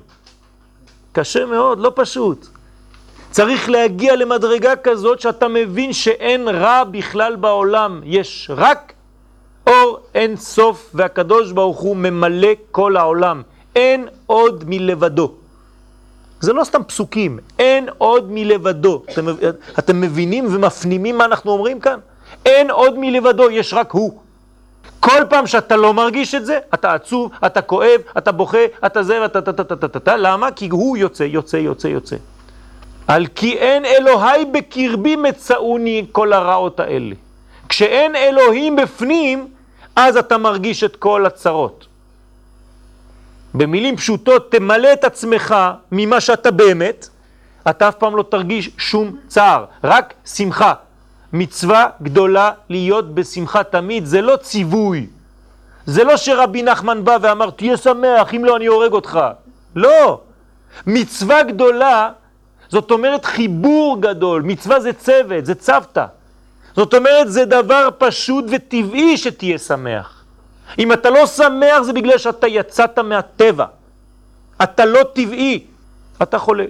קשה 1.11 1.45
מאוד, 1.45 1.79
לא 1.79 1.91
פשוט. 1.95 2.47
צריך 3.31 3.69
להגיע 3.69 4.15
למדרגה 4.15 4.75
כזאת 4.75 5.19
שאתה 5.19 5.47
מבין 5.47 5.93
שאין 5.93 6.47
רע 6.47 6.83
בכלל 6.83 7.35
בעולם, 7.35 8.01
יש 8.03 8.51
רק 8.53 8.93
אור 9.67 9.99
אין 10.15 10.35
סוף 10.35 10.91
והקדוש 10.93 11.51
ברוך 11.51 11.79
הוא 11.79 11.95
ממלא 11.95 12.51
כל 12.71 12.97
העולם. 12.97 13.41
אין 13.75 14.07
עוד 14.25 14.63
מלבדו. 14.67 15.31
זה 16.39 16.53
לא 16.53 16.63
סתם 16.63 16.83
פסוקים, 16.83 17.39
אין 17.59 17.89
עוד 17.97 18.31
מלבדו. 18.31 19.03
אתם, 19.09 19.25
אתם 19.79 20.01
מבינים 20.01 20.45
ומפנימים 20.51 21.17
מה 21.17 21.25
אנחנו 21.25 21.51
אומרים 21.51 21.79
כאן? 21.79 21.99
אין 22.45 22.71
עוד 22.71 22.93
מלבדו, 22.97 23.51
יש 23.51 23.73
רק 23.73 23.91
הוא. 23.91 24.19
כל 24.99 25.21
פעם 25.29 25.47
שאתה 25.47 25.75
לא 25.75 25.93
מרגיש 25.93 26.35
את 26.35 26.45
זה, 26.45 26.59
אתה 26.73 26.93
עצוב, 26.93 27.31
אתה 27.45 27.61
כואב, 27.61 28.01
אתה 28.17 28.31
בוכה, 28.31 28.65
אתה 28.85 29.03
זה 29.03 29.21
ואתה 29.21 29.39
אתה 29.39 29.51
אתה 29.51 29.73
אתה 29.73 29.97
אתה 29.97 30.17
למה? 30.17 30.51
כי 30.51 30.69
הוא 30.71 30.97
יוצא, 30.97 31.23
יוצא, 31.23 31.57
יוצא, 31.57 31.87
יוצא. 31.87 32.15
על 33.07 33.27
כי 33.35 33.57
אין 33.57 33.85
אלוהי 33.85 34.45
בקרבי 34.45 35.15
מצאוני 35.15 36.05
כל 36.11 36.33
הרעות 36.33 36.79
האלה. 36.79 37.15
כשאין 37.69 38.15
אלוהים 38.15 38.75
בפנים, 38.75 39.47
אז 39.95 40.17
אתה 40.17 40.37
מרגיש 40.37 40.83
את 40.83 40.95
כל 40.95 41.25
הצרות. 41.25 41.84
במילים 43.57 43.97
פשוטות, 43.97 44.51
תמלא 44.51 44.93
את 44.93 45.03
עצמך 45.03 45.55
ממה 45.91 46.21
שאתה 46.21 46.51
באמת, 46.51 47.09
אתה 47.69 47.87
אף 47.87 47.95
פעם 47.95 48.15
לא 48.15 48.23
תרגיש 48.23 48.69
שום 48.77 49.15
צער, 49.27 49.65
רק 49.83 50.13
שמחה. 50.25 50.73
מצווה 51.33 51.87
גדולה 52.01 52.51
להיות 52.69 53.15
בשמחה 53.15 53.63
תמיד, 53.63 54.05
זה 54.05 54.21
לא 54.21 54.35
ציווי. 54.35 55.07
זה 55.85 56.03
לא 56.03 56.17
שרבי 56.17 56.63
נחמן 56.63 57.03
בא 57.03 57.17
ואמר, 57.21 57.49
תהיה 57.49 57.77
שמח, 57.77 58.33
אם 58.33 58.45
לא 58.45 58.57
אני 58.57 58.65
הורג 58.65 58.91
אותך. 58.91 59.19
לא. 59.75 60.21
מצווה 60.87 61.43
גדולה, 61.43 62.09
זאת 62.69 62.91
אומרת 62.91 63.25
חיבור 63.25 63.97
גדול. 64.01 64.41
מצווה 64.41 64.79
זה 64.79 64.93
צוות, 64.93 65.45
זה 65.45 65.55
צוותא. 65.55 66.05
זאת 66.75 66.93
אומרת, 66.93 67.31
זה 67.31 67.45
דבר 67.45 67.89
פשוט 67.97 68.45
וטבעי 68.51 69.17
שתהיה 69.17 69.57
שמח. 69.57 70.14
אם 70.79 70.93
אתה 70.93 71.09
לא 71.09 71.25
שמח 71.25 71.81
זה 71.81 71.93
בגלל 71.93 72.17
שאתה 72.17 72.47
יצאת 72.47 72.99
מהטבע. 72.99 73.65
אתה 74.63 74.85
לא 74.85 74.99
טבעי, 75.13 75.65
אתה 76.21 76.39
חולה. 76.39 76.65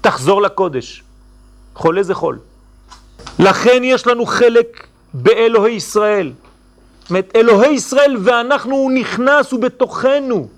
תחזור 0.00 0.42
לקודש. 0.42 1.02
חולה 1.74 2.02
זה 2.02 2.14
חול. 2.14 2.38
לכן 3.38 3.84
יש 3.84 4.06
לנו 4.06 4.26
חלק 4.26 4.86
באלוהי 5.14 5.74
ישראל. 5.74 6.32
זאת 7.08 7.36
אלוהי 7.36 7.70
ישראל 7.70 8.16
ואנחנו, 8.20 8.74
הוא 8.76 8.92
נכנס, 8.92 9.52
הוא 9.52 9.60
בתוכנו. 9.60 10.48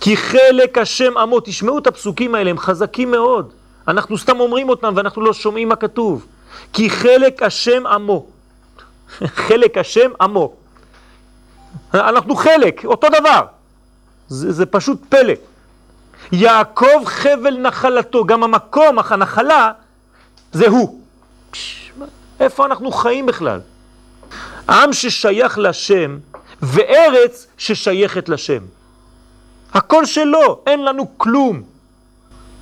כי 0.00 0.16
חלק 0.16 0.78
השם 0.78 1.18
עמו, 1.18 1.40
תשמעו 1.40 1.78
את 1.78 1.86
הפסוקים 1.86 2.34
האלה, 2.34 2.50
הם 2.50 2.58
חזקים 2.58 3.10
מאוד. 3.10 3.52
אנחנו 3.88 4.18
סתם 4.18 4.40
אומרים 4.40 4.68
אותם 4.68 4.92
ואנחנו 4.96 5.22
לא 5.22 5.32
שומעים 5.32 5.68
מה 5.68 5.76
כתוב. 5.76 6.26
כי 6.72 6.90
חלק 6.90 7.42
השם 7.42 7.86
עמו. 7.86 8.26
חלק 9.46 9.78
השם 9.78 10.10
עמו. 10.20 10.52
אנחנו 11.94 12.36
חלק, 12.36 12.84
אותו 12.84 13.06
דבר. 13.20 13.40
זה, 14.28 14.52
זה 14.52 14.66
פשוט 14.66 14.98
פלא. 15.08 15.34
יעקב 16.32 17.04
חבל 17.04 17.58
נחלתו, 17.58 18.24
גם 18.24 18.44
המקום, 18.44 18.98
הנחלה, 18.98 19.72
זה 20.52 20.68
הוא. 20.68 21.00
איפה 22.40 22.66
אנחנו 22.66 22.92
חיים 22.92 23.26
בכלל? 23.26 23.60
עם 24.68 24.92
ששייך 24.92 25.58
לשם 25.58 26.18
וארץ 26.62 27.46
ששייכת 27.58 28.28
לשם. 28.28 28.62
הכל 29.74 30.06
שלו, 30.06 30.62
אין 30.66 30.84
לנו 30.84 31.18
כלום. 31.18 31.62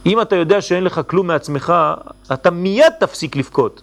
אם 0.07 0.21
אתה 0.21 0.37
יודע 0.37 0.61
שאין 0.61 0.85
לך 0.85 1.01
כלום 1.07 1.27
מעצמך, 1.27 1.73
אתה 2.33 2.51
מיד 2.51 2.93
תפסיק 3.01 3.37
לבכות. 3.37 3.83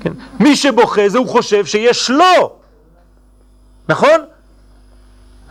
כן? 0.00 0.12
מי 0.40 0.56
שבוכה 0.56 1.08
זה 1.08 1.18
הוא 1.18 1.28
חושב 1.28 1.66
שיש 1.66 2.10
לו, 2.10 2.56
נכון? 3.88 4.20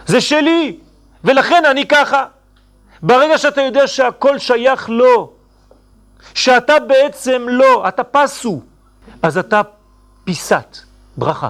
זה 0.05 0.21
שלי, 0.21 0.77
ולכן 1.23 1.65
אני 1.65 1.87
ככה. 1.87 2.25
ברגע 3.03 3.37
שאתה 3.37 3.61
יודע 3.61 3.87
שהכל 3.87 4.39
שייך 4.39 4.89
לו, 4.89 5.33
שאתה 6.33 6.79
בעצם 6.79 7.45
לא, 7.49 7.87
אתה 7.87 8.03
פסו, 8.03 8.61
אז 9.21 9.37
אתה 9.37 9.61
פיסת 10.23 10.77
ברכה. 11.17 11.49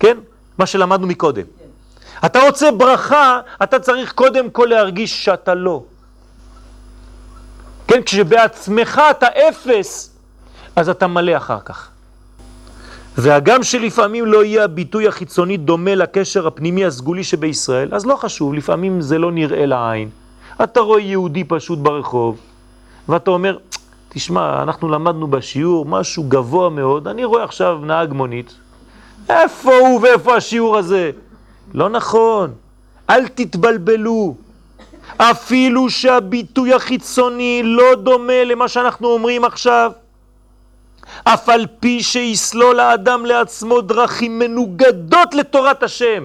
כן? 0.00 0.16
מה 0.58 0.66
שלמדנו 0.66 1.06
מקודם. 1.06 1.44
אתה 2.24 2.40
רוצה 2.40 2.70
ברכה, 2.70 3.40
אתה 3.62 3.78
צריך 3.78 4.12
קודם 4.12 4.50
כל 4.50 4.66
להרגיש 4.70 5.24
שאתה 5.24 5.54
לא. 5.54 5.82
כן, 7.88 8.02
כשבעצמך 8.02 9.00
אתה 9.10 9.26
אפס, 9.26 10.10
אז 10.76 10.88
אתה 10.88 11.06
מלא 11.06 11.36
אחר 11.36 11.60
כך. 11.60 11.89
והגם 13.22 13.62
שלפעמים 13.62 14.26
לא 14.26 14.44
יהיה 14.44 14.64
הביטוי 14.64 15.08
החיצוני 15.08 15.56
דומה 15.56 15.94
לקשר 15.94 16.46
הפנימי 16.46 16.84
הסגולי 16.84 17.24
שבישראל, 17.24 17.94
אז 17.94 18.06
לא 18.06 18.16
חשוב, 18.16 18.54
לפעמים 18.54 19.00
זה 19.00 19.18
לא 19.18 19.32
נראה 19.32 19.66
לעין. 19.66 20.08
אתה 20.64 20.80
רואה 20.80 21.00
יהודי 21.00 21.44
פשוט 21.44 21.78
ברחוב, 21.78 22.40
ואתה 23.08 23.30
אומר, 23.30 23.58
תשמע, 24.08 24.62
אנחנו 24.62 24.88
למדנו 24.88 25.26
בשיעור 25.26 25.86
משהו 25.86 26.24
גבוה 26.28 26.70
מאוד, 26.70 27.08
אני 27.08 27.24
רואה 27.24 27.44
עכשיו 27.44 27.78
נהג 27.82 28.12
מונית, 28.12 28.54
איפה 29.28 29.72
הוא 29.78 30.00
ואיפה 30.02 30.36
השיעור 30.36 30.78
הזה? 30.78 31.10
לא 31.74 31.88
נכון, 31.88 32.50
אל 33.10 33.28
תתבלבלו. 33.28 34.34
אפילו 35.16 35.90
שהביטוי 35.90 36.74
החיצוני 36.74 37.62
לא 37.64 37.94
דומה 37.94 38.44
למה 38.44 38.68
שאנחנו 38.68 39.08
אומרים 39.08 39.44
עכשיו, 39.44 39.92
אף 41.24 41.48
על 41.48 41.66
פי 41.80 42.02
שיסלול 42.02 42.80
האדם 42.80 43.26
לעצמו 43.26 43.80
דרכים 43.80 44.38
מנוגדות 44.38 45.34
לתורת 45.34 45.82
השם, 45.82 46.24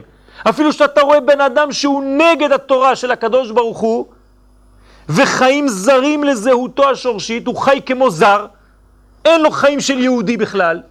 אפילו 0.49 0.73
שאתה 0.73 1.01
רואה 1.01 1.19
בן 1.19 1.41
אדם 1.41 1.71
שהוא 1.71 2.03
נגד 2.03 2.51
התורה 2.51 2.95
של 2.95 3.11
הקדוש 3.11 3.51
ברוך 3.51 3.79
הוא, 3.79 4.05
וחיים 5.09 5.67
זרים 5.67 6.23
לזהותו 6.23 6.89
השורשית, 6.89 7.47
הוא 7.47 7.57
חי 7.57 7.79
כמו 7.85 8.09
זר, 8.09 8.45
אין 9.25 9.41
לו 9.41 9.51
חיים 9.51 9.79
של 9.79 9.99
יהודי 9.99 10.37
בכלל. 10.37 10.81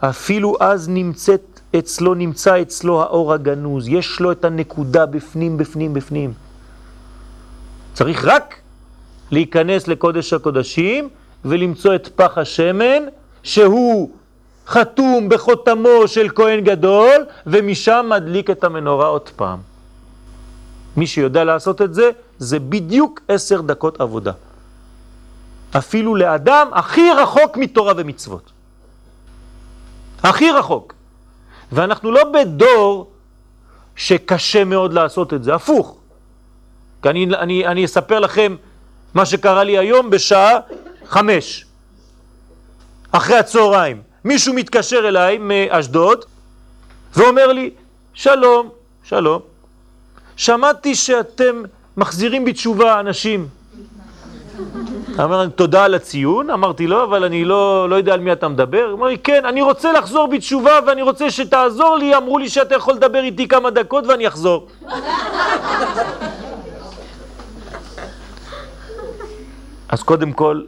אפילו 0.00 0.56
אז 0.60 0.88
נמצאת 0.88 1.60
אצלו, 1.78 2.14
נמצא 2.14 2.62
אצלו 2.62 3.02
האור 3.02 3.32
הגנוז, 3.32 3.88
יש 3.88 4.20
לו 4.20 4.32
את 4.32 4.44
הנקודה 4.44 5.06
בפנים, 5.06 5.56
בפנים, 5.56 5.94
בפנים. 5.94 6.32
צריך 7.94 8.24
רק 8.24 8.54
להיכנס 9.30 9.88
לקודש 9.88 10.32
הקודשים 10.32 11.08
ולמצוא 11.44 11.94
את 11.94 12.08
פח 12.16 12.38
השמן 12.38 13.02
שהוא 13.42 14.10
חתום 14.66 15.28
בחותמו 15.28 16.06
של 16.06 16.28
כהן 16.34 16.60
גדול 16.60 17.26
ומשם 17.46 18.06
מדליק 18.10 18.50
את 18.50 18.64
המנורה 18.64 19.06
עוד 19.06 19.28
פעם. 19.28 19.58
מי 20.96 21.06
שיודע 21.06 21.44
לעשות 21.44 21.82
את 21.82 21.94
זה, 21.94 22.10
זה 22.38 22.58
בדיוק 22.58 23.20
עשר 23.28 23.60
דקות 23.60 24.00
עבודה. 24.00 24.32
אפילו 25.76 26.16
לאדם 26.16 26.68
הכי 26.72 27.10
רחוק 27.12 27.56
מתורה 27.56 27.92
ומצוות. 27.96 28.50
הכי 30.22 30.50
רחוק. 30.50 30.94
ואנחנו 31.72 32.10
לא 32.10 32.24
בדור 32.24 33.10
שקשה 33.96 34.64
מאוד 34.64 34.92
לעשות 34.92 35.34
את 35.34 35.44
זה, 35.44 35.54
הפוך. 35.54 35.96
כי 37.02 37.08
אני, 37.08 37.26
אני, 37.26 37.66
אני 37.66 37.84
אספר 37.84 38.20
לכם 38.20 38.56
מה 39.14 39.26
שקרה 39.26 39.64
לי 39.64 39.78
היום 39.78 40.10
בשעה 40.10 40.58
חמש, 41.08 41.64
אחרי 43.12 43.36
הצהריים. 43.36 44.02
מישהו 44.24 44.54
מתקשר 44.54 45.08
אליי 45.08 45.38
מאשדוד 45.38 46.24
ואומר 47.16 47.52
לי, 47.52 47.70
שלום, 48.14 48.68
שלום, 49.04 49.40
שמעתי 50.36 50.94
שאתם 50.94 51.62
מחזירים 51.96 52.44
בתשובה 52.44 53.00
אנשים. 53.00 53.48
אמר 55.24 55.48
תודה 55.48 55.84
על 55.84 55.94
הציון, 55.94 56.50
אמרתי 56.50 56.86
לו, 56.86 57.04
אבל 57.04 57.24
אני 57.24 57.44
לא, 57.44 57.88
לא 57.90 57.96
יודע 57.96 58.14
על 58.14 58.20
מי 58.20 58.32
אתה 58.32 58.48
מדבר. 58.48 58.92
אמר 58.92 59.06
לי, 59.06 59.18
כן, 59.18 59.44
אני 59.44 59.62
רוצה 59.62 59.92
לחזור 59.92 60.26
בתשובה 60.26 60.78
ואני 60.86 61.02
רוצה 61.02 61.30
שתעזור 61.30 61.96
לי, 61.96 62.16
אמרו 62.16 62.38
לי 62.38 62.48
שאתה 62.48 62.74
יכול 62.74 62.94
לדבר 62.94 63.22
איתי 63.22 63.48
כמה 63.48 63.70
דקות 63.70 64.06
ואני 64.06 64.28
אחזור. 64.28 64.68
אז 69.88 70.02
קודם 70.02 70.32
כל, 70.32 70.60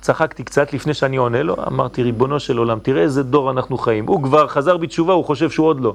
צחקתי 0.00 0.44
קצת 0.44 0.72
לפני 0.72 0.94
שאני 0.94 1.16
עונה 1.16 1.42
לו, 1.42 1.56
אמרתי, 1.66 2.02
ריבונו 2.02 2.40
של 2.40 2.58
עולם, 2.58 2.78
תראה 2.78 3.02
איזה 3.02 3.22
דור 3.22 3.50
אנחנו 3.50 3.78
חיים. 3.78 4.06
הוא 4.06 4.22
כבר 4.22 4.48
חזר 4.48 4.76
בתשובה, 4.76 5.12
הוא 5.12 5.24
חושב 5.24 5.50
שהוא 5.50 5.66
עוד 5.66 5.80
לא. 5.80 5.94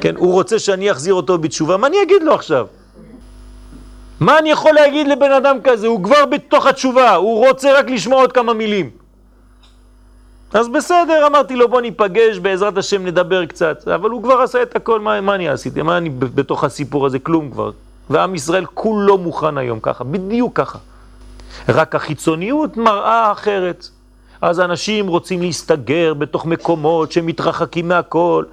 כן, 0.00 0.16
הוא 0.16 0.32
רוצה 0.32 0.58
שאני 0.58 0.90
אחזיר 0.90 1.14
אותו 1.14 1.38
בתשובה, 1.38 1.76
מה 1.76 1.86
אני 1.86 1.96
אגיד 2.02 2.22
לו 2.22 2.34
עכשיו? 2.34 2.66
מה 4.20 4.38
אני 4.38 4.50
יכול 4.50 4.72
להגיד 4.72 5.08
לבן 5.08 5.32
אדם 5.32 5.58
כזה? 5.64 5.86
הוא 5.86 6.04
כבר 6.04 6.26
בתוך 6.26 6.66
התשובה, 6.66 7.14
הוא 7.14 7.48
רוצה 7.48 7.78
רק 7.78 7.90
לשמוע 7.90 8.20
עוד 8.20 8.32
כמה 8.32 8.54
מילים. 8.54 8.90
אז 10.52 10.68
בסדר, 10.68 11.26
אמרתי 11.26 11.56
לו 11.56 11.68
בוא 11.68 11.80
ניפגש, 11.80 12.38
בעזרת 12.38 12.78
השם 12.78 13.06
נדבר 13.06 13.46
קצת, 13.46 13.88
אבל 13.88 14.10
הוא 14.10 14.22
כבר 14.22 14.40
עשה 14.40 14.62
את 14.62 14.76
הכל, 14.76 15.00
מה, 15.00 15.20
מה 15.20 15.34
אני 15.34 15.48
עשיתי? 15.48 15.82
מה 15.82 15.96
אני 15.96 16.08
בתוך 16.10 16.64
הסיפור 16.64 17.06
הזה? 17.06 17.18
כלום 17.18 17.50
כבר. 17.50 17.70
ועם 18.10 18.34
ישראל 18.34 18.64
כולו 18.74 19.18
מוכן 19.18 19.58
היום 19.58 19.80
ככה, 19.80 20.04
בדיוק 20.04 20.56
ככה. 20.56 20.78
רק 21.68 21.94
החיצוניות 21.94 22.76
מראה 22.76 23.32
אחרת. 23.32 23.88
אז 24.40 24.60
אנשים 24.60 25.08
רוצים 25.08 25.42
להסתגר 25.42 26.14
בתוך 26.14 26.46
מקומות 26.46 27.12
שמתרחקים 27.12 27.88
מהכל. 27.88 28.44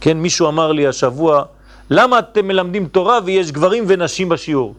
כן, 0.00 0.16
מישהו 0.18 0.48
אמר 0.48 0.72
לי 0.72 0.86
השבוע, 0.86 1.44
למה 1.90 2.18
אתם 2.18 2.48
מלמדים 2.48 2.86
תורה 2.86 3.18
ויש 3.24 3.52
גברים 3.52 3.84
ונשים 3.86 4.28
בשיעור? 4.28 4.74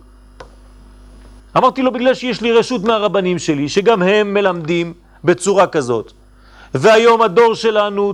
אמרתי 1.57 1.81
לו, 1.81 1.91
בגלל 1.91 2.13
שיש 2.13 2.41
לי 2.41 2.51
רשות 2.51 2.83
מהרבנים 2.83 3.39
שלי, 3.39 3.69
שגם 3.69 4.01
הם 4.01 4.33
מלמדים 4.33 4.93
בצורה 5.23 5.67
כזאת. 5.67 6.11
והיום 6.73 7.21
הדור 7.21 7.55
שלנו 7.55 8.13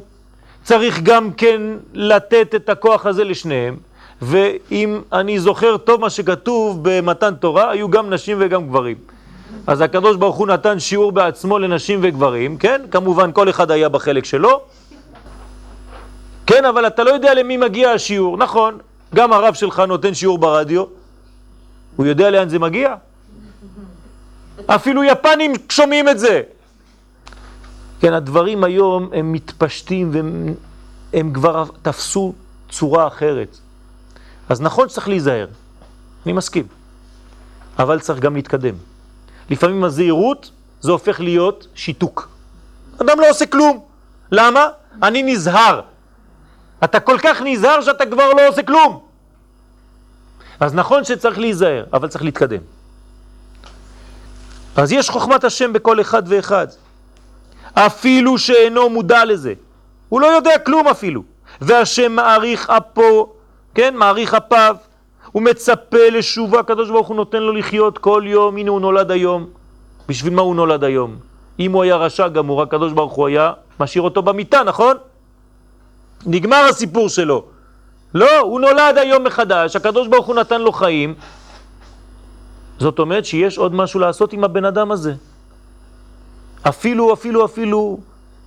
צריך 0.63 0.99
גם 1.03 1.31
כן 1.31 1.61
לתת 1.93 2.55
את 2.55 2.69
הכוח 2.69 3.05
הזה 3.05 3.23
לשניהם, 3.23 3.77
ואם 4.21 5.01
אני 5.13 5.39
זוכר 5.39 5.77
טוב 5.77 6.01
מה 6.01 6.09
שכתוב 6.09 6.79
במתן 6.81 7.35
תורה, 7.35 7.71
היו 7.71 7.89
גם 7.89 8.13
נשים 8.13 8.37
וגם 8.39 8.67
גברים. 8.67 8.97
אז 9.67 9.81
הקדוש 9.81 10.15
ברוך 10.15 10.35
הוא 10.35 10.47
נתן 10.47 10.79
שיעור 10.79 11.11
בעצמו 11.11 11.59
לנשים 11.59 11.99
וגברים, 12.03 12.57
כן? 12.57 12.81
כמובן 12.91 13.31
כל 13.31 13.49
אחד 13.49 13.71
היה 13.71 13.89
בחלק 13.89 14.25
שלו. 14.25 14.61
כן, 16.45 16.65
אבל 16.65 16.87
אתה 16.87 17.03
לא 17.03 17.09
יודע 17.09 17.33
למי 17.33 17.57
מגיע 17.57 17.91
השיעור, 17.91 18.37
נכון, 18.37 18.77
גם 19.15 19.33
הרב 19.33 19.53
שלך 19.53 19.79
נותן 19.79 20.13
שיעור 20.13 20.37
ברדיו, 20.37 20.83
הוא 21.95 22.05
יודע 22.05 22.29
לאן 22.29 22.49
זה 22.49 22.59
מגיע? 22.59 22.95
אפילו 24.65 25.03
יפנים 25.03 25.53
שומעים 25.69 26.09
את 26.09 26.19
זה. 26.19 26.41
כן, 27.99 28.13
הדברים 28.13 28.63
היום 28.63 29.09
הם 29.13 29.31
מתפשטים 29.31 30.11
והם 31.13 31.33
כבר 31.33 31.65
תפסו 31.81 32.33
צורה 32.69 33.07
אחרת. 33.07 33.57
אז 34.49 34.61
נכון 34.61 34.89
שצריך 34.89 35.07
להיזהר, 35.07 35.47
אני 36.25 36.33
מסכים, 36.33 36.67
אבל 37.79 37.99
צריך 37.99 38.19
גם 38.19 38.35
להתקדם. 38.35 38.75
לפעמים 39.49 39.83
הזהירות 39.83 40.51
זה 40.81 40.91
הופך 40.91 41.19
להיות 41.19 41.67
שיתוק. 41.75 42.29
אדם 43.01 43.19
לא 43.19 43.29
עושה 43.29 43.45
כלום. 43.45 43.79
למה? 44.31 44.67
אני 45.03 45.23
נזהר. 45.23 45.81
אתה 46.83 46.99
כל 46.99 47.17
כך 47.23 47.41
נזהר 47.41 47.81
שאתה 47.81 48.05
כבר 48.05 48.33
לא 48.33 48.47
עושה 48.47 48.63
כלום. 48.63 48.99
אז 50.59 50.73
נכון 50.73 51.03
שצריך 51.03 51.39
להיזהר, 51.39 51.85
אבל 51.93 52.07
צריך 52.07 52.23
להתקדם. 52.23 52.61
אז 54.75 54.91
יש 54.91 55.09
חוכמת 55.09 55.43
השם 55.43 55.73
בכל 55.73 56.01
אחד 56.01 56.23
ואחד. 56.27 56.67
אפילו 57.73 58.37
שאינו 58.37 58.89
מודע 58.89 59.25
לזה. 59.25 59.53
הוא 60.09 60.21
לא 60.21 60.27
יודע 60.27 60.59
כלום 60.59 60.87
אפילו. 60.87 61.23
והשם 61.61 62.11
מעריך 62.11 62.69
אפו 62.69 63.33
כן, 63.77 63.95
מעריך 63.95 64.33
אפיו, 64.33 64.75
הוא 65.31 65.43
מצפה 65.43 66.09
לשובה, 66.11 66.59
הקדוש 66.59 66.89
ברוך 66.89 67.07
הוא 67.07 67.15
נותן 67.15 67.43
לו 67.43 67.53
לחיות 67.53 67.97
כל 67.97 68.23
יום, 68.25 68.57
הנה 68.57 68.71
הוא 68.71 68.81
נולד 68.81 69.11
היום. 69.11 69.47
בשביל 70.09 70.33
מה 70.33 70.41
הוא 70.41 70.55
נולד 70.55 70.83
היום? 70.83 71.15
אם 71.59 71.71
הוא 71.71 71.83
היה 71.83 71.95
רשע 71.95 72.27
גמור, 72.27 72.61
הקדוש 72.61 72.93
ברוך 72.93 73.13
הוא 73.13 73.27
היה 73.27 73.53
משאיר 73.79 74.01
אותו 74.01 74.21
במיטה, 74.21 74.63
נכון? 74.63 74.97
נגמר 76.25 76.65
הסיפור 76.69 77.09
שלו. 77.09 77.43
לא, 78.13 78.39
הוא 78.39 78.59
נולד 78.59 78.97
היום 78.97 79.23
מחדש, 79.23 79.75
הקדוש 79.75 80.07
ברוך 80.07 80.25
הוא 80.25 80.35
נתן 80.35 80.61
לו 80.61 80.71
חיים. 80.71 81.15
זאת 82.79 82.99
אומרת 82.99 83.25
שיש 83.25 83.57
עוד 83.57 83.73
משהו 83.73 83.99
לעשות 83.99 84.33
עם 84.33 84.43
הבן 84.43 84.65
אדם 84.65 84.91
הזה. 84.91 85.13
אפילו, 86.67 87.13
אפילו, 87.13 87.45
אפילו 87.45 87.97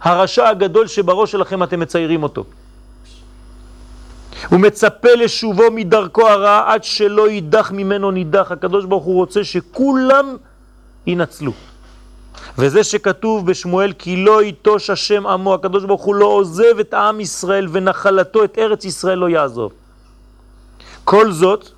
הרשע 0.00 0.48
הגדול 0.48 0.86
שבראש 0.86 1.32
שלכם 1.32 1.62
אתם 1.62 1.80
מציירים 1.80 2.22
אותו. 2.22 2.44
הוא 4.48 4.60
מצפה 4.60 5.14
לשובו 5.14 5.70
מדרכו 5.70 6.28
הרע 6.28 6.62
עד 6.66 6.84
שלא 6.84 7.28
יידח 7.28 7.70
ממנו 7.70 8.10
נידח. 8.10 8.52
הקדוש 8.52 8.84
ברוך 8.84 9.04
הוא 9.04 9.14
רוצה 9.14 9.44
שכולם 9.44 10.36
ינצלו. 11.06 11.52
וזה 12.58 12.84
שכתוב 12.84 13.46
בשמואל 13.46 13.92
כי 13.98 14.16
לא 14.24 14.42
יטוש 14.42 14.90
השם 14.90 15.26
עמו, 15.26 15.54
הקדוש 15.54 15.84
ברוך 15.84 16.02
הוא 16.02 16.14
לא 16.14 16.26
עוזב 16.26 16.78
את 16.80 16.94
עם 16.94 17.20
ישראל 17.20 17.66
ונחלתו 17.72 18.44
את 18.44 18.58
ארץ 18.58 18.84
ישראל 18.84 19.18
לא 19.18 19.28
יעזוב. 19.28 19.72
כל 21.04 21.32
זאת 21.32 21.68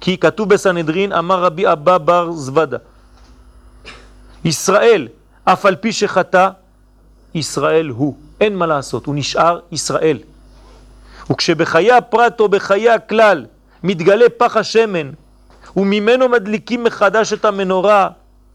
כי 0.00 0.18
כתוב 0.18 0.48
בסנהדרין 0.48 1.12
אמר 1.12 1.42
רבי 1.42 1.72
אבא 1.72 1.98
בר 1.98 2.32
זוודה 2.32 2.76
ישראל 4.44 5.08
אף 5.44 5.66
על 5.66 5.76
פי 5.76 5.92
שחטא 5.92 6.48
ישראל 7.34 7.88
הוא, 7.88 8.16
אין 8.40 8.56
מה 8.56 8.66
לעשות, 8.66 9.06
הוא 9.06 9.14
נשאר 9.14 9.60
ישראל. 9.72 10.18
וכשבחיי 11.30 11.92
הפרט 11.92 12.40
או 12.40 12.48
בחיי 12.48 12.90
הכלל 12.90 13.46
מתגלה 13.82 14.26
פח 14.36 14.56
השמן 14.56 15.10
וממנו 15.76 16.28
מדליקים 16.28 16.84
מחדש 16.84 17.32
את 17.32 17.44
המנורה, 17.44 18.08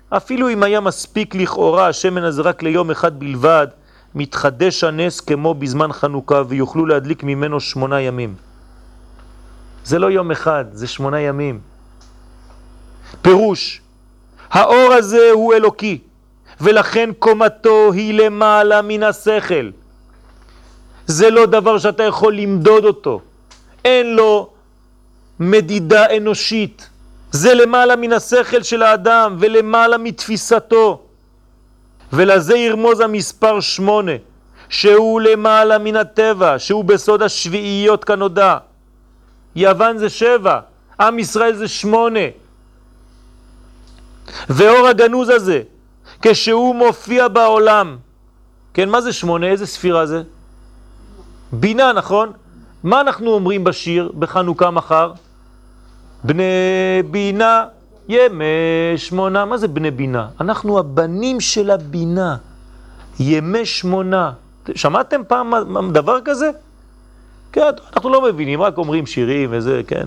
אפילו 0.09 0.49
אם 0.49 0.63
היה 0.63 0.79
מספיק 0.79 1.35
לכאורה 1.35 1.87
השמן 1.87 2.23
הזה 2.23 2.41
רק 2.41 2.63
ליום 2.63 2.91
אחד 2.91 3.19
בלבד, 3.19 3.67
מתחדש 4.15 4.83
הנס 4.83 5.19
כמו 5.19 5.53
בזמן 5.53 5.93
חנוכה 5.93 6.41
ויוכלו 6.47 6.85
להדליק 6.85 7.23
ממנו 7.23 7.59
שמונה 7.59 8.01
ימים. 8.01 8.35
זה 9.83 9.99
לא 9.99 10.11
יום 10.11 10.31
אחד, 10.31 10.65
זה 10.71 10.87
שמונה 10.87 11.19
ימים. 11.19 11.59
פירוש, 13.21 13.81
האור 14.51 14.93
הזה 14.93 15.29
הוא 15.33 15.53
אלוקי, 15.53 15.97
ולכן 16.61 17.09
קומתו 17.19 17.91
היא 17.91 18.13
למעלה 18.13 18.81
מן 18.81 19.03
השכל. 19.03 19.69
זה 21.07 21.29
לא 21.29 21.45
דבר 21.45 21.77
שאתה 21.77 22.03
יכול 22.03 22.35
למדוד 22.35 22.85
אותו. 22.85 23.21
אין 23.85 24.15
לו 24.15 24.49
מדידה 25.39 26.17
אנושית. 26.17 26.89
זה 27.31 27.53
למעלה 27.53 27.95
מן 27.95 28.13
השכל 28.13 28.63
של 28.63 28.83
האדם 28.83 29.35
ולמעלה 29.39 29.97
מתפיסתו. 29.97 31.01
ולזה 32.13 32.57
ירמוז 32.57 32.99
המספר 32.99 33.59
שמונה, 33.59 34.11
שהוא 34.69 35.21
למעלה 35.21 35.77
מן 35.77 35.95
הטבע, 35.95 36.59
שהוא 36.59 36.83
בסוד 36.83 37.21
השביעיות 37.21 38.03
כנודע. 38.03 38.57
יוון 39.55 39.97
זה 39.97 40.09
שבע, 40.09 40.59
עם 40.99 41.19
ישראל 41.19 41.55
זה 41.55 41.67
שמונה. 41.67 42.27
ואור 44.49 44.87
הגנוז 44.87 45.29
הזה, 45.29 45.61
כשהוא 46.21 46.75
מופיע 46.75 47.27
בעולם, 47.27 47.97
כן, 48.73 48.89
מה 48.89 49.01
זה 49.01 49.13
שמונה? 49.13 49.47
איזה 49.47 49.67
ספירה 49.67 50.05
זה? 50.05 50.23
בינה, 51.51 51.93
נכון? 51.93 52.31
מה 52.83 53.01
אנחנו 53.01 53.33
אומרים 53.33 53.63
בשיר 53.63 54.11
בחנוכה 54.19 54.71
מחר? 54.71 55.13
בני 56.23 56.43
בינה 57.11 57.65
ימי 58.09 58.45
שמונה. 58.97 59.45
מה 59.45 59.57
זה 59.57 59.67
בני 59.67 59.91
בינה? 59.91 60.27
אנחנו 60.41 60.79
הבנים 60.79 61.39
של 61.39 61.71
הבינה. 61.71 62.35
ימי 63.19 63.65
שמונה. 63.65 64.31
שמעתם 64.75 65.21
פעם 65.27 65.53
דבר 65.93 66.19
כזה? 66.25 66.51
כן, 67.51 67.61
אנחנו 67.93 68.09
לא 68.09 68.21
מבינים, 68.21 68.61
רק 68.61 68.77
אומרים 68.77 69.05
שירים 69.05 69.49
וזה, 69.51 69.81
כן. 69.87 70.05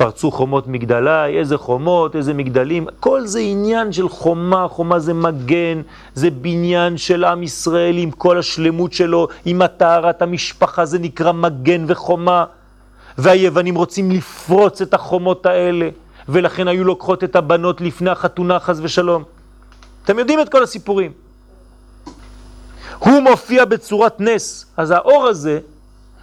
פרצו 0.00 0.30
חומות 0.30 0.66
מגדלי, 0.66 1.38
איזה 1.38 1.58
חומות, 1.58 2.16
איזה 2.16 2.34
מגדלים, 2.34 2.86
כל 3.00 3.26
זה 3.26 3.38
עניין 3.38 3.92
של 3.92 4.08
חומה, 4.08 4.68
חומה 4.68 4.98
זה 4.98 5.14
מגן, 5.14 5.80
זה 6.14 6.30
בניין 6.30 6.96
של 6.96 7.24
עם 7.24 7.42
ישראל 7.42 7.98
עם 7.98 8.10
כל 8.10 8.38
השלמות 8.38 8.92
שלו, 8.92 9.28
עם 9.44 9.62
הטהרת 9.62 10.22
המשפחה, 10.22 10.84
זה 10.84 10.98
נקרא 10.98 11.32
מגן 11.32 11.84
וחומה. 11.86 12.44
והיוונים 13.18 13.74
רוצים 13.74 14.10
לפרוץ 14.10 14.80
את 14.80 14.94
החומות 14.94 15.46
האלה, 15.46 15.88
ולכן 16.28 16.68
היו 16.68 16.84
לוקחות 16.84 17.24
את 17.24 17.36
הבנות 17.36 17.80
לפני 17.80 18.10
החתונה, 18.10 18.58
חס 18.60 18.78
ושלום. 18.82 19.24
אתם 20.04 20.18
יודעים 20.18 20.40
את 20.40 20.48
כל 20.48 20.62
הסיפורים. 20.62 21.12
הוא 22.98 23.20
מופיע 23.20 23.64
בצורת 23.64 24.20
נס, 24.20 24.66
אז 24.76 24.90
האור 24.90 25.26
הזה 25.26 25.60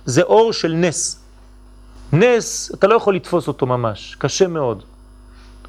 זה 0.06 0.22
אור 0.22 0.54
של 0.54 0.74
נס. 0.74 1.27
נס, 2.14 2.72
אתה 2.74 2.88
לא 2.88 2.96
יכול 2.96 3.16
לתפוס 3.16 3.48
אותו 3.48 3.66
ממש, 3.66 4.16
קשה 4.20 4.48
מאוד. 4.48 4.84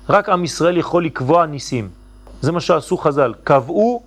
רק 0.09 0.29
עם 0.29 0.45
ישראל 0.45 0.77
יכול 0.77 1.05
לקבוע 1.05 1.47
ניסים. 1.47 1.89
זה 2.41 2.53
מה 2.53 2.61
שעשו 2.61 2.97
חז"ל. 2.97 3.35
קבעו, 3.45 4.03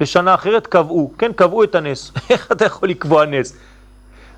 בשנה 0.00 0.34
אחרת 0.34 0.66
קבעו. 0.66 1.12
כן, 1.18 1.32
קבעו 1.32 1.64
את 1.64 1.74
הנס. 1.74 2.12
איך 2.30 2.52
אתה 2.52 2.64
יכול 2.64 2.88
לקבוע 2.88 3.26
נס? 3.26 3.52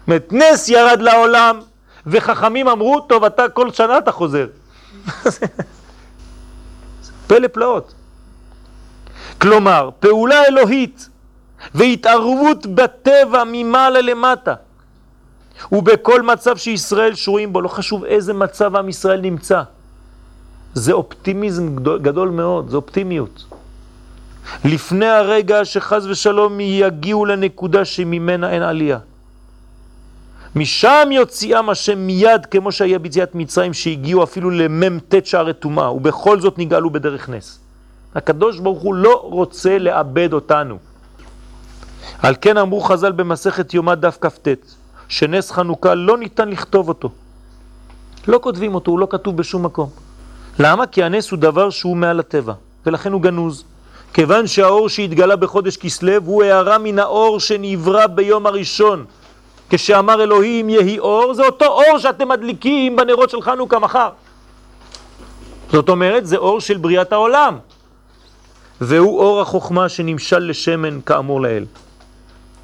אומרת, 0.06 0.32
נס 0.32 0.68
ירד 0.68 1.02
לעולם, 1.02 1.60
וחכמים 2.06 2.68
אמרו, 2.68 3.00
טוב, 3.00 3.24
אתה 3.24 3.48
כל 3.48 3.72
שנה 3.72 3.98
אתה 3.98 4.12
חוזר. 4.12 4.46
פלא 7.26 7.48
פלאות. 7.48 7.94
כלומר, 9.40 9.90
פעולה 10.00 10.44
אלוהית 10.44 11.08
והתערבות 11.74 12.66
בטבע 12.66 13.42
ממעלה 13.46 14.00
למטה. 14.00 14.54
ובכל 15.72 16.22
מצב 16.22 16.56
שישראל 16.56 17.14
שרויים 17.14 17.52
בו, 17.52 17.60
לא 17.60 17.68
חשוב 17.68 18.04
איזה 18.04 18.32
מצב 18.32 18.76
עם 18.76 18.88
ישראל 18.88 19.20
נמצא. 19.20 19.62
זה 20.74 20.92
אופטימיזם 20.92 21.76
גדול, 21.76 21.98
גדול 21.98 22.28
מאוד, 22.28 22.68
זה 22.68 22.76
אופטימיות. 22.76 23.44
לפני 24.64 25.06
הרגע 25.06 25.64
שחז 25.64 26.06
ושלום 26.06 26.60
יגיעו 26.60 27.24
לנקודה 27.24 27.84
שממנה 27.84 28.50
אין 28.50 28.62
עלייה. 28.62 28.98
משם 30.56 31.08
יוציאם 31.10 31.70
השם 31.70 31.98
מיד, 31.98 32.46
כמו 32.46 32.72
שהיה 32.72 32.98
ביציאת 32.98 33.34
מצרים, 33.34 33.74
שהגיעו 33.74 34.24
אפילו 34.24 34.50
למ"ט 34.50 35.14
שערי 35.24 35.52
טומאה, 35.52 35.92
ובכל 35.92 36.40
זאת 36.40 36.58
נגאלו 36.58 36.90
בדרך 36.90 37.28
נס. 37.28 37.58
הקדוש 38.14 38.58
ברוך 38.58 38.82
הוא 38.82 38.94
לא 38.94 39.20
רוצה 39.24 39.78
לאבד 39.78 40.32
אותנו. 40.32 40.78
על 42.18 42.34
כן 42.40 42.56
אמרו 42.56 42.80
חז"ל 42.80 43.12
במסכת 43.12 43.74
יומא 43.74 43.94
דף 43.94 44.18
כ"ט, 44.20 44.48
שנס 45.10 45.50
חנוכה 45.50 45.94
לא 45.94 46.18
ניתן 46.18 46.48
לכתוב 46.48 46.88
אותו. 46.88 47.10
לא 48.28 48.38
כותבים 48.42 48.74
אותו, 48.74 48.90
הוא 48.90 48.98
לא 48.98 49.06
כתוב 49.10 49.36
בשום 49.36 49.62
מקום. 49.62 49.88
למה? 50.58 50.86
כי 50.86 51.02
הנס 51.02 51.30
הוא 51.30 51.38
דבר 51.38 51.70
שהוא 51.70 51.96
מעל 51.96 52.20
הטבע, 52.20 52.52
ולכן 52.86 53.12
הוא 53.12 53.22
גנוז. 53.22 53.64
כיוון 54.14 54.46
שהאור 54.46 54.88
שהתגלה 54.88 55.36
בחודש 55.36 55.76
כסלו 55.76 56.12
הוא 56.24 56.42
הערה 56.42 56.78
מן 56.78 56.98
האור 56.98 57.40
שנברא 57.40 58.06
ביום 58.06 58.46
הראשון. 58.46 59.04
כשאמר 59.70 60.22
אלוהים 60.22 60.68
יהי 60.68 60.98
אור, 60.98 61.34
זה 61.34 61.46
אותו 61.46 61.64
אור 61.64 61.98
שאתם 61.98 62.28
מדליקים 62.28 62.96
בנרות 62.96 63.30
של 63.30 63.42
חנוכה 63.42 63.78
מחר. 63.78 64.10
זאת 65.72 65.88
אומרת, 65.88 66.26
זה 66.26 66.36
אור 66.36 66.60
של 66.60 66.76
בריאת 66.76 67.12
העולם. 67.12 67.58
והוא 68.80 69.18
אור 69.20 69.40
החוכמה 69.40 69.88
שנמשל 69.88 70.38
לשמן 70.38 71.00
כאמור 71.00 71.40
לאל. 71.40 71.64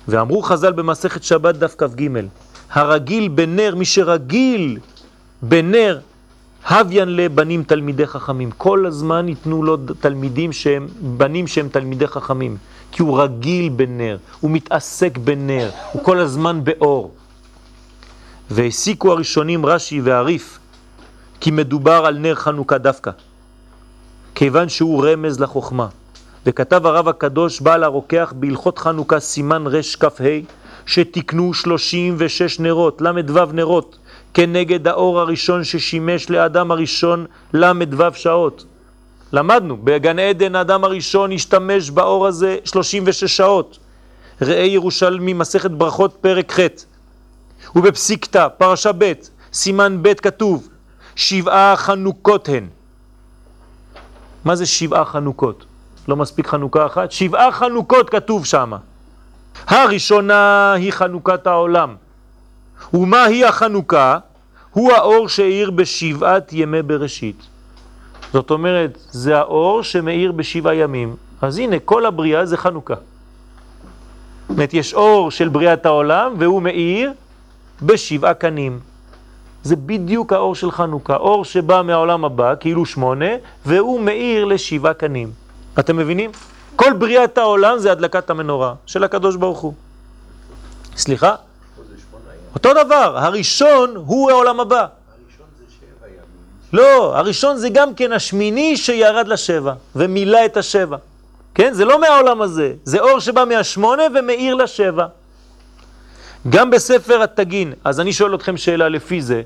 ואמרו 0.08 0.42
חז"ל 0.42 0.72
במסכת 0.72 1.22
שבת 1.22 1.54
דף 1.54 1.74
כ"ג, 1.78 2.08
הרגיל 2.72 3.28
בנר, 3.28 3.74
מי 3.74 3.84
שרגיל 3.84 4.78
בנר, 5.42 5.98
הוויין 6.70 7.16
לבנים 7.16 7.62
תלמידי 7.62 8.06
חכמים. 8.06 8.50
כל 8.50 8.86
הזמן 8.86 9.28
ייתנו 9.28 9.62
לו 9.62 9.76
תלמידים 10.00 10.52
שהם, 10.52 10.88
בנים 11.00 11.46
שהם 11.46 11.68
תלמידי 11.68 12.06
חכמים. 12.06 12.56
כי 12.92 13.02
הוא 13.02 13.22
רגיל 13.22 13.68
בנר, 13.68 14.16
הוא 14.40 14.50
מתעסק 14.50 15.18
בנר, 15.18 15.70
הוא 15.92 16.02
כל 16.04 16.18
הזמן 16.18 16.64
באור. 16.64 17.14
והסיקו 18.50 19.12
הראשונים 19.12 19.66
רש"י 19.66 20.00
ועריף, 20.00 20.58
כי 21.40 21.50
מדובר 21.50 22.06
על 22.06 22.18
נר 22.18 22.34
חנוכה 22.34 22.78
דווקא, 22.78 23.10
כיוון 24.34 24.68
שהוא 24.68 25.06
רמז 25.06 25.40
לחוכמה. 25.40 25.86
וכתב 26.46 26.86
הרב 26.86 27.08
הקדוש 27.08 27.60
בעל 27.60 27.84
הרוקח 27.84 28.32
בהלכות 28.36 28.78
חנוכה 28.78 29.20
סימן 29.20 29.66
רש 29.66 29.96
כ"ה 29.96 30.08
שתקנו 30.86 31.54
36 31.54 32.60
נרות, 32.60 33.00
ל"ו 33.00 33.52
נרות, 33.52 33.98
כנגד 34.34 34.88
האור 34.88 35.20
הראשון 35.20 35.64
ששימש 35.64 36.30
לאדם 36.30 36.70
הראשון 36.70 37.26
ל"ו 37.52 38.14
שעות. 38.14 38.64
למדנו, 39.32 39.76
בגן 39.76 40.18
עדן 40.18 40.54
האדם 40.54 40.84
הראשון 40.84 41.32
השתמש 41.32 41.90
באור 41.90 42.26
הזה 42.26 42.56
36 42.64 43.24
שעות. 43.24 43.78
ראה 44.42 44.64
ירושלמי, 44.64 45.32
מסכת 45.32 45.70
ברכות, 45.70 46.16
פרק 46.20 46.52
ח'. 46.52 46.66
ובפסיקתא, 47.76 48.48
פרשה 48.58 48.90
ב', 48.98 49.12
סימן 49.52 49.98
ב' 50.02 50.14
כתוב, 50.14 50.68
שבעה 51.16 51.76
חנוכות 51.76 52.48
הן. 52.48 52.66
מה 54.44 54.56
זה 54.56 54.66
שבעה 54.66 55.04
חנוכות? 55.04 55.66
לא 56.08 56.16
מספיק 56.16 56.46
חנוכה 56.46 56.86
אחת? 56.86 57.12
שבעה 57.12 57.52
חנוכות 57.52 58.10
כתוב 58.10 58.46
שם. 58.46 58.72
הראשונה 59.66 60.72
היא 60.72 60.92
חנוכת 60.92 61.46
העולם. 61.46 61.94
ומה 62.94 63.24
היא 63.24 63.46
החנוכה? 63.46 64.18
הוא 64.72 64.92
האור 64.92 65.28
שהאיר 65.28 65.70
בשבעת 65.70 66.52
ימי 66.52 66.82
בראשית. 66.82 67.42
זאת 68.32 68.50
אומרת, 68.50 68.98
זה 69.10 69.38
האור 69.38 69.82
שמאיר 69.82 70.32
בשבעה 70.32 70.74
ימים. 70.74 71.16
אז 71.42 71.58
הנה, 71.58 71.78
כל 71.78 72.06
הבריאה 72.06 72.46
זה 72.46 72.56
חנוכה. 72.56 72.94
זאת 72.94 74.50
אומרת, 74.50 74.74
יש 74.74 74.94
אור 74.94 75.30
של 75.30 75.48
בריאת 75.48 75.86
העולם, 75.86 76.34
והוא 76.38 76.62
מאיר 76.62 77.12
בשבעה 77.82 78.34
קנים. 78.34 78.78
זה 79.62 79.76
בדיוק 79.76 80.32
האור 80.32 80.54
של 80.54 80.70
חנוכה, 80.70 81.16
אור 81.16 81.44
שבא 81.44 81.82
מהעולם 81.82 82.24
הבא, 82.24 82.54
כאילו 82.60 82.86
שמונה, 82.86 83.30
והוא 83.66 84.00
מאיר 84.00 84.44
לשבעה 84.44 84.94
קנים. 84.94 85.45
אתם 85.78 85.96
מבינים? 85.96 86.30
כל 86.76 86.92
בריאת 86.92 87.38
העולם 87.38 87.78
זה 87.78 87.92
הדלקת 87.92 88.30
המנורה 88.30 88.74
של 88.86 89.04
הקדוש 89.04 89.36
ברוך 89.36 89.60
הוא. 89.60 89.74
סליחה? 90.96 91.34
אותו 92.54 92.70
דבר, 92.84 93.18
הראשון 93.18 93.96
הוא 93.96 94.30
העולם 94.30 94.60
הבא. 94.60 94.86
לא, 96.72 97.16
הראשון 97.18 97.56
זה 97.56 97.68
גם 97.68 97.94
כן 97.94 98.12
השמיני 98.12 98.76
שירד 98.76 99.28
לשבע 99.28 99.72
ומילא 99.96 100.44
את 100.44 100.56
השבע. 100.56 100.96
כן? 101.54 101.72
זה 101.74 101.84
לא 101.84 102.00
מהעולם 102.00 102.42
הזה, 102.42 102.72
זה 102.84 103.00
אור 103.00 103.20
שבא 103.20 103.44
מהשמונה 103.44 104.02
ומאיר 104.14 104.54
לשבע. 104.54 105.06
גם 106.48 106.70
בספר 106.70 107.22
התגין, 107.22 107.72
אז 107.84 108.00
אני 108.00 108.12
שואל 108.12 108.34
אתכם 108.34 108.56
שאלה 108.56 108.88
לפי 108.88 109.22
זה, 109.22 109.42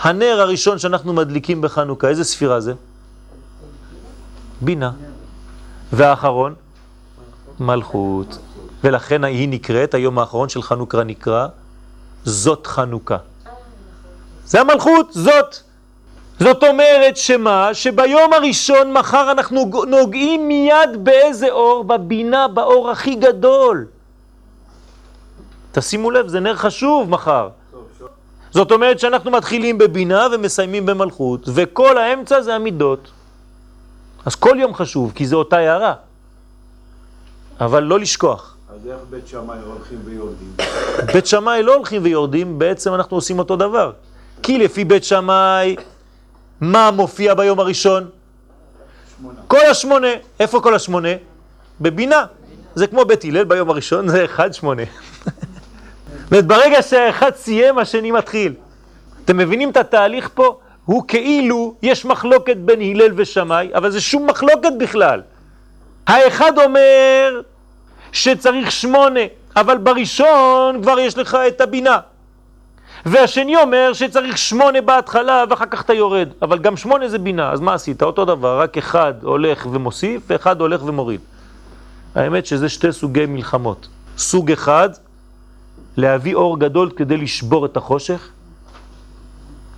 הנר 0.00 0.40
הראשון 0.40 0.78
שאנחנו 0.78 1.12
מדליקים 1.12 1.60
בחנוכה, 1.60 2.08
איזה 2.08 2.24
ספירה 2.24 2.60
זה? 2.60 2.72
בינה. 4.60 4.90
והאחרון? 5.92 6.54
מלכות. 7.60 8.38
ולכן 8.84 9.24
היא 9.24 9.48
נקראת, 9.48 9.94
היום 9.94 10.18
האחרון 10.18 10.48
של 10.48 10.62
חנוכה 10.62 11.04
נקרא, 11.04 11.46
זאת 12.24 12.66
חנוכה. 12.66 13.16
זה 14.44 14.60
המלכות, 14.60 15.12
זאת. 15.12 15.56
זאת 16.40 16.64
אומרת 16.64 17.16
שמה? 17.16 17.74
שביום 17.74 18.32
הראשון 18.32 18.92
מחר 18.92 19.30
אנחנו 19.30 19.70
נוגעים 19.86 20.48
מיד 20.48 20.90
באיזה 21.04 21.50
אור? 21.50 21.84
בבינה, 21.84 22.48
באור 22.48 22.90
הכי 22.90 23.14
גדול. 23.14 23.86
תשימו 25.72 26.10
לב, 26.10 26.28
זה 26.28 26.40
נר 26.40 26.56
חשוב 26.56 27.10
מחר. 27.10 27.48
זאת 28.50 28.72
אומרת 28.72 28.98
שאנחנו 28.98 29.30
מתחילים 29.30 29.78
בבינה 29.78 30.26
ומסיימים 30.32 30.86
במלכות, 30.86 31.48
וכל 31.54 31.98
האמצע 31.98 32.40
זה 32.40 32.54
המידות. 32.54 33.10
אז 34.26 34.34
כל 34.34 34.56
יום 34.60 34.74
חשוב, 34.74 35.12
כי 35.14 35.26
זה 35.26 35.36
אותה 35.36 35.56
הערה. 35.56 35.94
אבל 37.60 37.82
לא 37.82 38.00
לשכוח. 38.00 38.56
אז 38.74 38.86
איך 38.86 39.00
בית 39.10 39.28
שמאי 39.28 39.58
הולכים 39.66 39.98
ויורדים? 40.04 40.52
בית 41.14 41.26
שמאי 41.26 41.62
לא 41.62 41.74
הולכים 41.74 42.02
ויורדים, 42.04 42.58
בעצם 42.58 42.94
אנחנו 42.94 43.16
עושים 43.16 43.38
אותו 43.38 43.56
דבר. 43.56 43.92
כי 44.42 44.58
לפי 44.58 44.84
בית 44.84 45.04
שמאי, 45.04 45.76
מה 46.60 46.90
מופיע 46.90 47.34
ביום 47.34 47.60
הראשון? 47.60 48.08
שמונה. 49.18 49.40
כל 49.48 49.66
השמונה. 49.70 50.08
איפה 50.40 50.60
כל 50.60 50.74
השמונה? 50.74 51.08
בבינה. 51.80 52.24
זה 52.74 52.86
כמו 52.86 53.04
בית 53.04 53.24
הלל 53.24 53.44
ביום 53.44 53.70
הראשון, 53.70 54.08
זה 54.08 54.24
אחד 54.24 54.54
שמונה. 54.54 54.82
זאת 56.30 56.46
ברגע 56.46 56.82
שהאחד 56.82 57.34
סיים, 57.34 57.78
השני 57.78 58.10
מתחיל. 58.10 58.54
אתם 59.24 59.36
מבינים 59.36 59.70
את 59.70 59.76
התהליך 59.76 60.30
פה? 60.34 60.58
הוא 60.88 61.02
כאילו, 61.08 61.74
יש 61.82 62.04
מחלוקת 62.04 62.56
בין 62.56 62.80
הלל 62.80 63.12
ושמאי, 63.16 63.68
אבל 63.74 63.90
זה 63.90 64.00
שום 64.00 64.26
מחלוקת 64.26 64.72
בכלל. 64.78 65.22
האחד 66.06 66.52
אומר 66.58 67.40
שצריך 68.12 68.72
שמונה, 68.72 69.20
אבל 69.56 69.76
בראשון 69.78 70.82
כבר 70.82 70.98
יש 70.98 71.18
לך 71.18 71.38
את 71.48 71.60
הבינה. 71.60 71.98
והשני 73.06 73.56
אומר 73.56 73.92
שצריך 73.92 74.38
שמונה 74.38 74.80
בהתחלה 74.80 75.44
ואחר 75.50 75.66
כך 75.66 75.84
אתה 75.84 75.94
יורד, 75.94 76.28
אבל 76.42 76.58
גם 76.58 76.76
שמונה 76.76 77.08
זה 77.08 77.18
בינה, 77.18 77.52
אז 77.52 77.60
מה 77.60 77.74
עשית? 77.74 78.02
אותו 78.02 78.24
דבר, 78.24 78.60
רק 78.60 78.78
אחד 78.78 79.14
הולך 79.22 79.66
ומוסיף 79.70 80.22
ואחד 80.26 80.60
הולך 80.60 80.82
ומוריד. 80.84 81.20
האמת 82.14 82.46
שזה 82.46 82.68
שתי 82.68 82.92
סוגי 82.92 83.26
מלחמות. 83.26 83.88
סוג 84.18 84.52
אחד, 84.52 84.90
להביא 85.96 86.34
אור 86.34 86.58
גדול 86.58 86.90
כדי 86.96 87.16
לשבור 87.16 87.66
את 87.66 87.76
החושך, 87.76 88.28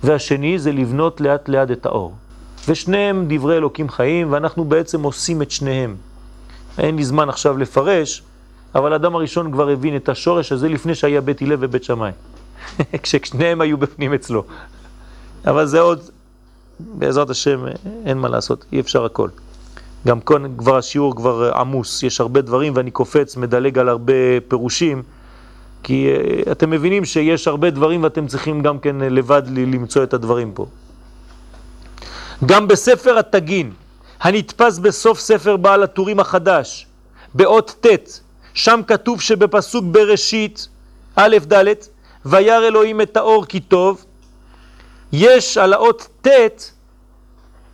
והשני 0.03 0.59
זה 0.59 0.71
לבנות 0.71 1.21
לאט 1.21 1.49
לאט 1.49 1.71
את 1.71 1.85
האור. 1.85 2.13
ושניהם 2.67 3.25
דברי 3.29 3.57
אלוקים 3.57 3.89
חיים, 3.89 4.31
ואנחנו 4.31 4.65
בעצם 4.65 5.03
עושים 5.03 5.41
את 5.41 5.51
שניהם. 5.51 5.95
אין 6.77 6.95
לי 6.95 7.03
זמן 7.03 7.29
עכשיו 7.29 7.57
לפרש, 7.57 8.23
אבל 8.75 8.93
האדם 8.93 9.15
הראשון 9.15 9.51
כבר 9.51 9.69
הבין 9.69 9.95
את 9.95 10.09
השורש 10.09 10.51
הזה 10.51 10.69
לפני 10.69 10.95
שהיה 10.95 11.21
בית 11.21 11.41
הלל 11.41 11.57
ובית 11.59 11.83
שמאי. 11.83 12.11
כששניהם 13.03 13.61
היו 13.61 13.77
בפנים 13.77 14.13
אצלו. 14.13 14.43
אבל 15.47 15.65
זה 15.65 15.79
עוד, 15.79 15.99
בעזרת 16.79 17.29
השם, 17.29 17.65
אין 18.05 18.17
מה 18.17 18.29
לעשות, 18.29 18.65
אי 18.71 18.79
אפשר 18.79 19.05
הכל. 19.05 19.29
גם 20.07 20.21
כאן 20.21 20.57
כבר 20.57 20.77
השיעור 20.77 21.15
כבר 21.15 21.51
עמוס, 21.55 22.03
יש 22.03 22.21
הרבה 22.21 22.41
דברים 22.41 22.73
ואני 22.75 22.91
קופץ, 22.91 23.37
מדלג 23.37 23.79
על 23.79 23.89
הרבה 23.89 24.13
פירושים, 24.47 25.03
כי 25.83 26.07
uh, 26.15 26.51
אתם 26.51 26.69
מבינים 26.69 27.05
שיש 27.05 27.47
הרבה 27.47 27.69
דברים 27.69 28.03
ואתם 28.03 28.27
צריכים 28.27 28.61
גם 28.61 28.79
כן 28.79 28.95
לבד 28.95 29.41
למצוא 29.47 30.03
את 30.03 30.13
הדברים 30.13 30.51
פה. 30.51 30.65
גם 32.45 32.67
בספר 32.67 33.17
התגין, 33.17 33.71
הנתפס 34.21 34.79
בסוף 34.79 35.19
ספר 35.19 35.57
בעל 35.57 35.83
הטורים 35.83 36.19
החדש, 36.19 36.87
באות 37.33 37.75
ט', 37.81 38.19
שם 38.53 38.81
כתוב 38.87 39.21
שבפסוק 39.21 39.85
בראשית, 39.87 40.67
א' 41.15 41.37
ד', 41.53 41.73
וירא 42.25 42.67
אלוהים 42.67 43.01
את 43.01 43.17
האור 43.17 43.45
כי 43.45 43.59
טוב, 43.59 44.05
יש 45.11 45.57
על 45.57 45.73
האות 45.73 46.07
ט' 46.27 46.71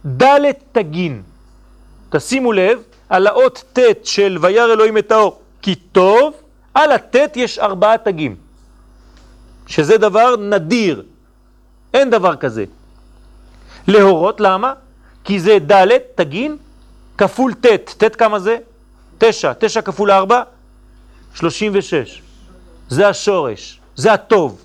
ד' 0.05 0.51
תגין. 0.71 1.21
תשימו 2.09 2.53
לב, 2.53 2.79
על 3.09 3.27
האות 3.27 3.63
ט' 3.73 3.79
של 4.03 4.37
וירא 4.41 4.73
אלוהים 4.73 4.97
את 4.97 5.11
האור 5.11 5.39
כי 5.61 5.75
טוב, 5.75 6.33
על 6.77 6.91
הט' 6.91 7.15
יש 7.35 7.59
ארבעה 7.59 7.97
תגים, 7.97 8.35
שזה 9.67 9.97
דבר 9.97 10.35
נדיר, 10.35 11.03
אין 11.93 12.09
דבר 12.09 12.35
כזה. 12.35 12.65
להורות, 13.87 14.39
למה? 14.39 14.73
כי 15.23 15.39
זה 15.39 15.57
ד' 15.71 15.97
תגין 16.15 16.57
כפול 17.17 17.53
ט', 17.53 18.03
ט' 18.03 18.15
כמה 18.15 18.39
זה? 18.39 18.57
תשע, 19.17 19.53
תשע 19.59 19.81
כפול 19.81 20.11
ארבע? 20.11 20.43
שלושים 21.33 21.71
ושש. 21.75 22.21
זה 22.89 23.07
השורש, 23.07 23.79
זה 23.95 24.13
הטוב. 24.13 24.61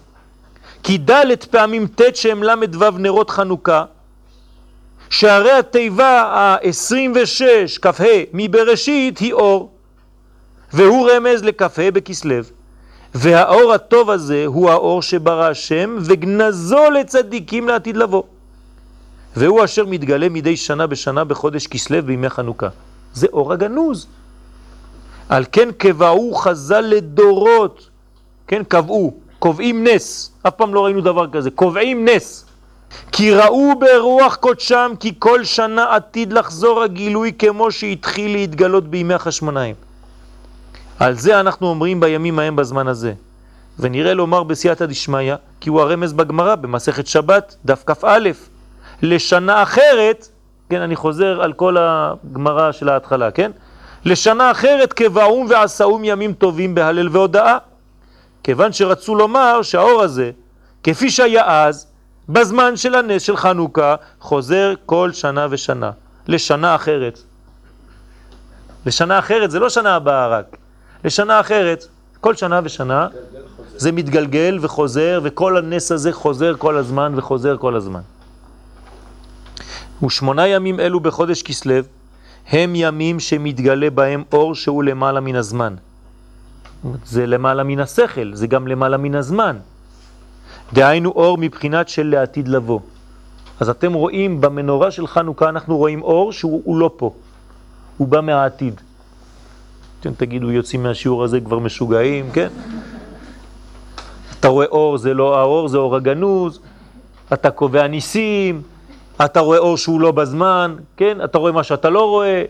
כי 0.82 0.98
ד' 0.98 1.44
פעמים 1.50 1.86
ט' 1.86 2.16
שהם 2.16 2.42
ל"ו 2.42 2.90
נרות 2.98 3.30
חנוכה, 3.30 3.84
שהרי 5.10 5.52
התיבה 5.52 6.22
ה-26 6.22 7.78
כ"ה 7.82 8.04
מבראשית 8.32 9.18
היא 9.18 9.32
אור, 9.32 9.72
והוא 10.74 11.10
רמז 11.10 11.44
לכ"ה 11.44 11.90
בכסלו. 11.92 12.36
והאור 13.14 13.72
הטוב 13.72 14.10
הזה 14.10 14.44
הוא 14.46 14.70
האור 14.70 15.02
שברא 15.02 15.48
השם 15.48 15.96
וגנזו 16.00 16.90
לצדיקים 16.90 17.68
לעתיד 17.68 17.96
לבוא. 17.96 18.22
והוא 19.36 19.64
אשר 19.64 19.86
מתגלה 19.86 20.28
מדי 20.28 20.56
שנה 20.56 20.86
בשנה 20.86 21.24
בחודש 21.24 21.66
כסלו 21.66 22.02
בימי 22.02 22.30
חנוכה. 22.30 22.68
זה 23.14 23.26
אור 23.32 23.52
הגנוז. 23.52 24.06
על 25.28 25.44
כן 25.52 25.68
קבעו 25.78 26.34
חז"ל 26.34 26.80
לדורות, 26.80 27.88
כן, 28.46 28.62
קבעו, 28.68 29.14
קובעים 29.38 29.86
נס, 29.86 30.32
אף 30.42 30.54
פעם 30.54 30.74
לא 30.74 30.84
ראינו 30.84 31.00
דבר 31.00 31.30
כזה, 31.30 31.50
קובעים 31.50 32.08
נס. 32.08 32.44
כי 33.12 33.30
ראו 33.30 33.72
ברוח 33.78 34.36
קודשם 34.36 34.92
כי 35.00 35.12
כל 35.18 35.44
שנה 35.44 35.94
עתיד 35.94 36.32
לחזור 36.32 36.82
הגילוי 36.82 37.32
כמו 37.38 37.70
שהתחיל 37.70 38.32
להתגלות 38.32 38.88
בימי 38.88 39.14
החשמונאים. 39.14 39.74
על 41.02 41.14
זה 41.14 41.40
אנחנו 41.40 41.66
אומרים 41.66 42.00
בימים 42.00 42.38
ההם 42.38 42.56
בזמן 42.56 42.88
הזה. 42.88 43.12
ונראה 43.78 44.14
לומר 44.14 44.42
בסייעתא 44.42 44.86
דשמיא, 44.86 45.34
כי 45.60 45.70
הוא 45.70 45.80
הרמז 45.80 46.12
בגמרא 46.12 46.54
במסכת 46.54 47.06
שבת, 47.06 47.56
דף 47.64 47.82
כ"א, 47.86 48.18
לשנה 49.02 49.62
אחרת, 49.62 50.28
כן, 50.70 50.80
אני 50.80 50.96
חוזר 50.96 51.42
על 51.42 51.52
כל 51.52 51.76
הגמרא 51.80 52.72
של 52.72 52.88
ההתחלה, 52.88 53.30
כן? 53.30 53.50
לשנה 54.04 54.50
אחרת 54.50 54.92
קבעום 54.92 55.46
ועשאום 55.50 56.04
ימים 56.04 56.32
טובים 56.32 56.74
בהלל 56.74 57.08
והודאה. 57.08 57.58
כיוון 58.44 58.72
שרצו 58.72 59.14
לומר 59.14 59.62
שהאור 59.62 60.02
הזה, 60.02 60.30
כפי 60.82 61.10
שהיה 61.10 61.66
אז, 61.66 61.86
בזמן 62.28 62.76
של 62.76 62.94
הנס 62.94 63.22
של 63.22 63.36
חנוכה, 63.36 63.94
חוזר 64.20 64.74
כל 64.86 65.12
שנה 65.12 65.46
ושנה, 65.50 65.90
לשנה 66.28 66.74
אחרת. 66.74 67.18
לשנה 68.86 69.18
אחרת 69.18 69.50
זה 69.50 69.58
לא 69.58 69.68
שנה 69.68 69.96
הבאה 69.96 70.28
רק, 70.28 70.56
לשנה 71.04 71.40
אחרת, 71.40 71.86
כל 72.20 72.34
שנה 72.34 72.60
ושנה 72.64 73.08
זה 73.76 73.92
מתגלגל 73.92 74.58
וחוזר, 74.60 75.20
וכל 75.22 75.56
הנס 75.56 75.92
הזה 75.92 76.12
חוזר 76.12 76.54
כל 76.58 76.76
הזמן 76.76 77.12
וחוזר 77.16 77.56
כל 77.56 77.76
הזמן. 77.76 78.00
ושמונה 80.04 80.46
ימים 80.46 80.80
אלו 80.80 81.00
בחודש 81.00 81.42
כסלו 81.42 81.74
הם 82.48 82.72
ימים 82.74 83.20
שמתגלה 83.20 83.90
בהם 83.90 84.22
אור 84.32 84.54
שהוא 84.54 84.82
למעלה 84.82 85.20
מן 85.20 85.36
הזמן. 85.36 85.74
זה 87.06 87.26
למעלה 87.26 87.62
מן 87.62 87.80
השכל, 87.80 88.34
זה 88.34 88.46
גם 88.46 88.68
למעלה 88.68 88.96
מן 88.96 89.14
הזמן. 89.14 89.56
דהיינו 90.72 91.10
אור 91.10 91.38
מבחינת 91.38 91.88
של 91.88 92.06
לעתיד 92.06 92.48
לבוא. 92.48 92.80
אז 93.60 93.68
אתם 93.68 93.92
רואים 93.92 94.40
במנורה 94.40 94.90
של 94.90 95.06
חנוכה, 95.06 95.48
אנחנו 95.48 95.76
רואים 95.76 96.02
אור 96.02 96.32
שהוא 96.32 96.76
לא 96.78 96.90
פה, 96.96 97.14
הוא 97.96 98.08
בא 98.08 98.20
מהעתיד. 98.20 98.80
אתם 100.02 100.12
תגידו, 100.16 100.50
יוצאים 100.50 100.82
מהשיעור 100.82 101.24
הזה 101.24 101.40
כבר 101.40 101.58
משוגעים, 101.58 102.30
כן? 102.32 102.48
אתה 104.40 104.48
רואה 104.48 104.66
אור, 104.66 104.98
זה 104.98 105.14
לא 105.14 105.38
האור, 105.38 105.68
זה 105.68 105.78
אור 105.78 105.96
הגנוז, 105.96 106.60
אתה 107.32 107.50
קובע 107.50 107.86
ניסים, 107.86 108.62
אתה 109.24 109.40
רואה 109.40 109.58
אור 109.58 109.76
שהוא 109.76 110.00
לא 110.00 110.10
בזמן, 110.10 110.76
כן? 110.96 111.18
אתה 111.24 111.38
רואה 111.38 111.52
מה 111.52 111.62
שאתה 111.62 111.90
לא 111.90 112.08
רואה. 112.10 112.44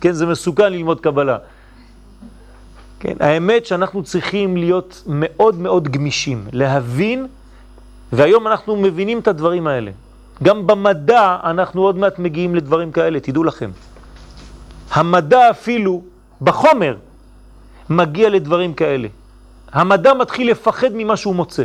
כן, 0.00 0.12
זה 0.12 0.26
מסוכן 0.26 0.72
ללמוד 0.72 1.00
קבלה. 1.00 1.36
כן, 3.00 3.14
האמת 3.20 3.66
שאנחנו 3.66 4.02
צריכים 4.02 4.56
להיות 4.56 5.02
מאוד 5.06 5.58
מאוד 5.58 5.88
גמישים, 5.88 6.44
להבין, 6.52 7.26
והיום 8.12 8.46
אנחנו 8.46 8.76
מבינים 8.76 9.18
את 9.18 9.28
הדברים 9.28 9.66
האלה. 9.66 9.90
גם 10.42 10.66
במדע 10.66 11.36
אנחנו 11.44 11.82
עוד 11.82 11.96
מעט 11.98 12.18
מגיעים 12.18 12.54
לדברים 12.54 12.92
כאלה, 12.92 13.20
תדעו 13.20 13.44
לכם. 13.44 13.70
המדע 14.90 15.50
אפילו, 15.50 16.13
בחומר, 16.44 16.96
מגיע 17.90 18.28
לדברים 18.28 18.74
כאלה. 18.74 19.08
המדע 19.72 20.14
מתחיל 20.14 20.50
לפחד 20.50 20.88
ממה 20.94 21.16
שהוא 21.16 21.34
מוצא. 21.34 21.64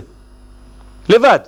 לבד. 1.09 1.39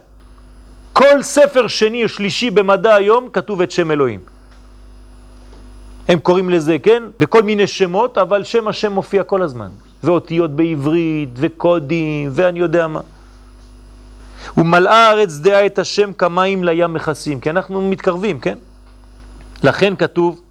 כל 0.94 1.24
ספר 1.24 1.68
שני 1.68 2.04
או 2.04 2.10
שלישי 2.10 2.50
במדע 2.50 2.96
היום 2.96 3.30
כתוב 3.34 3.62
את 3.62 3.72
שם 3.72 3.92
אלוהים. 3.92 4.20
הם 6.08 6.20
קוראים 6.20 6.50
לזה, 6.50 6.80
כן? 6.84 7.04
בכל 7.20 7.44
מיני 7.44 7.68
שמות, 7.68 8.18
אבל 8.18 8.44
שם 8.44 8.68
השם 8.68 8.92
מופיע 8.92 9.24
כל 9.24 9.42
הזמן. 9.42 9.70
ואותיות 10.04 10.52
בעברית, 10.52 11.30
וקודים, 11.36 12.30
ואני 12.32 12.60
יודע 12.60 12.88
מה. 12.88 13.02
ומלאה 14.58 15.08
הארץ 15.08 15.38
דעה 15.38 15.66
את 15.66 15.80
השם 15.80 16.14
כמים 16.14 16.64
לים 16.64 16.94
מכסים, 16.94 17.40
כי 17.40 17.50
אנחנו 17.50 17.90
מתקרבים, 17.90 18.40
כן? 18.40 18.58
לכן 19.64 19.96
כתוב, 19.96 20.42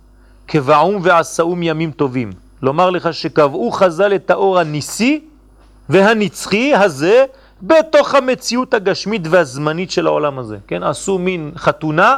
כבעום 0.49 1.01
ועשאום 1.03 1.63
ימים 1.63 1.91
טובים. 1.91 2.33
לומר 2.63 2.91
לך 2.91 3.15
שקבעו 3.15 3.71
חז"ל 3.71 4.15
את 4.15 4.31
האור 4.31 4.59
הניסי 4.59 5.25
והנצחי 5.89 6.75
הזה 6.75 7.25
בתוך 7.63 8.15
המציאות 8.15 8.75
הגשמית 8.75 9.23
והזמנית 9.31 9.91
של 9.91 10.07
העולם 10.07 10.39
הזה, 10.39 10.57
כן? 10.67 10.83
עשו 10.83 11.19
מין 11.19 11.53
חתונה 11.57 12.17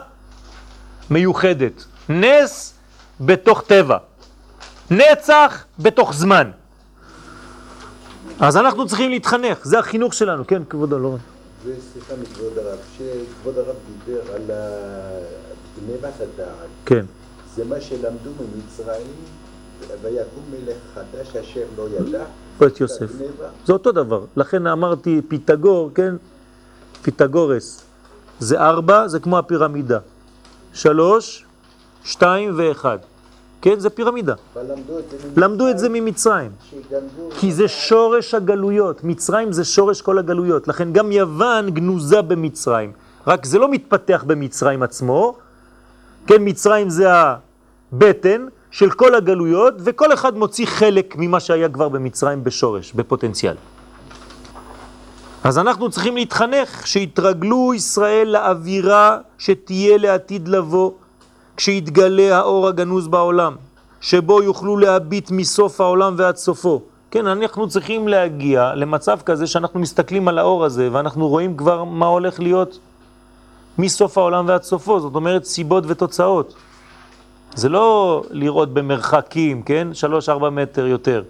מיוחדת, 1.10 1.84
נס 2.08 2.74
בתוך 3.20 3.62
טבע, 3.66 3.96
נצח 4.90 5.64
בתוך 5.78 6.14
זמן. 6.14 6.50
אז 8.40 8.56
אנחנו 8.56 8.86
צריכים 8.86 9.10
להתחנך, 9.10 9.58
זה 9.62 9.78
החינוך 9.78 10.14
שלנו, 10.14 10.46
כן, 10.46 10.62
כבודו, 10.68 10.98
לא... 10.98 11.16
וסליחה 11.64 12.14
מכבוד 12.22 12.58
הרב, 12.58 12.78
כשכבוד 12.92 13.58
הרב 13.58 13.76
דיבר 14.04 14.20
על 14.34 14.50
גנבת 15.78 16.20
הדעת, 16.20 16.68
כן. 16.86 17.04
זה 17.54 17.64
מה 17.64 17.80
שלמדו 17.80 18.30
ממצרים, 18.40 19.06
ויקום 20.02 20.44
מלך 20.50 20.76
חדש 20.94 21.36
אשר 21.36 21.60
לא 21.76 21.86
ידע, 21.98 22.24
את 22.66 22.80
יוסף. 22.80 23.06
זה 23.66 23.72
אותו 23.72 23.92
דבר. 23.92 24.24
לכן 24.36 24.66
אמרתי 24.66 25.20
פיתגור, 25.28 25.90
כן? 25.94 26.14
פיתגורס. 27.02 27.82
זה 28.38 28.60
ארבע, 28.60 29.08
זה 29.08 29.20
כמו 29.20 29.38
הפירמידה. 29.38 29.98
שלוש, 30.72 31.44
שתיים 32.04 32.54
ואחד. 32.56 32.98
כן? 33.62 33.80
זה 33.80 33.90
פירמידה. 33.90 34.34
למדו 35.36 35.68
את 35.68 35.78
זה 35.78 35.88
ממצרים, 35.88 36.50
כי 37.38 37.52
זה 37.52 37.68
שורש 37.68 38.34
הגלויות. 38.34 39.04
מצרים 39.04 39.52
זה 39.52 39.64
שורש 39.64 40.00
כל 40.02 40.18
הגלויות. 40.18 40.68
לכן 40.68 40.92
גם 40.92 41.12
יוון 41.12 41.70
גנוזה 41.70 42.22
במצרים. 42.22 42.92
רק 43.26 43.46
זה 43.46 43.58
לא 43.58 43.68
מתפתח 43.70 44.24
במצרים 44.26 44.82
עצמו. 44.82 45.34
כן, 46.26 46.36
מצרים 46.40 46.90
זה 46.90 47.06
הבטן 47.12 48.46
של 48.72 48.90
כל 48.90 49.14
הגלויות, 49.14 49.74
וכל 49.84 50.12
אחד 50.12 50.36
מוציא 50.36 50.66
חלק 50.66 51.14
ממה 51.18 51.40
שהיה 51.40 51.68
כבר 51.68 51.88
במצרים 51.88 52.44
בשורש, 52.44 52.92
בפוטנציאל. 52.92 53.56
אז 55.44 55.58
אנחנו 55.58 55.90
צריכים 55.90 56.16
להתחנך, 56.16 56.86
שיתרגלו 56.86 57.74
ישראל 57.74 58.28
לאווירה 58.28 59.18
שתהיה 59.38 59.98
לעתיד 59.98 60.48
לבוא, 60.48 60.90
כשיתגלה 61.56 62.36
האור 62.38 62.68
הגנוז 62.68 63.08
בעולם, 63.08 63.56
שבו 64.00 64.42
יוכלו 64.42 64.76
להביט 64.76 65.30
מסוף 65.30 65.80
העולם 65.80 66.14
ועד 66.16 66.36
סופו. 66.36 66.82
כן, 67.10 67.26
אנחנו 67.26 67.68
צריכים 67.68 68.08
להגיע 68.08 68.74
למצב 68.74 69.18
כזה 69.26 69.46
שאנחנו 69.46 69.80
מסתכלים 69.80 70.28
על 70.28 70.38
האור 70.38 70.64
הזה, 70.64 70.88
ואנחנו 70.92 71.28
רואים 71.28 71.56
כבר 71.56 71.84
מה 71.84 72.06
הולך 72.06 72.40
להיות 72.40 72.78
מסוף 73.78 74.18
העולם 74.18 74.48
ועד 74.48 74.62
סופו, 74.62 75.00
זאת 75.00 75.14
אומרת 75.14 75.44
סיבות 75.44 75.84
ותוצאות. 75.86 76.54
זה 77.54 77.68
לא 77.68 78.22
לראות 78.30 78.74
במרחקים, 78.74 79.62
כן? 79.62 79.88
שלוש, 79.92 80.28
ארבע 80.28 80.50
מטר 80.50 80.86
יותר. 80.86 81.22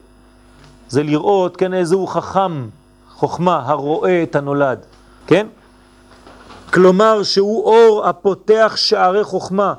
זה 0.88 1.02
לראות, 1.02 1.56
כן, 1.56 1.74
איזהו 1.74 2.06
חכם, 2.06 2.68
חוכמה, 3.14 3.62
הרואה 3.66 4.22
את 4.22 4.36
הנולד, 4.36 4.78
כן? 5.26 5.46
כלומר 6.72 7.22
שהוא 7.22 7.64
אור 7.64 8.06
הפותח 8.06 8.72
שערי 8.76 9.24
חוכמה. 9.24 9.74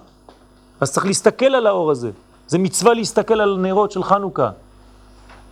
אז 0.81 0.91
צריך 0.91 1.05
להסתכל 1.05 1.45
על 1.45 1.67
האור 1.67 1.91
הזה. 1.91 2.11
זה 2.47 2.57
מצווה 2.57 2.93
להסתכל 2.93 3.41
על 3.41 3.53
הנרות 3.53 3.91
של 3.91 4.03
חנוכה. 4.03 4.49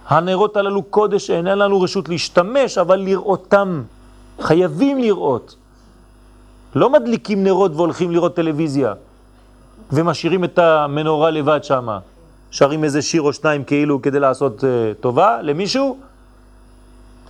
הנרות 0.08 0.58
הללו 0.58 0.84
קודש, 0.84 1.30
אין 1.30 1.45
לנו 1.45 1.82
רשות 1.82 2.10
להשתמש, 2.10 2.77
אבל 2.77 2.99
לראותם. 2.99 3.84
חייבים 4.41 4.97
לראות. 4.99 5.56
לא 6.75 6.89
מדליקים 6.89 7.43
נרות 7.43 7.71
והולכים 7.75 8.12
לראות 8.12 8.36
טלוויזיה. 8.36 8.93
ומשאירים 9.91 10.43
את 10.43 10.60
המנורה 10.60 11.30
לבד 11.30 11.63
שם. 11.63 11.88
שרים 12.51 12.84
איזה 12.84 13.01
שיר 13.01 13.21
או 13.21 13.34
שניים 13.34 13.63
כאילו 13.63 14.01
כדי 14.01 14.19
לעשות 14.19 14.60
uh, 14.60 14.63
טובה 15.01 15.41
למישהו, 15.41 15.97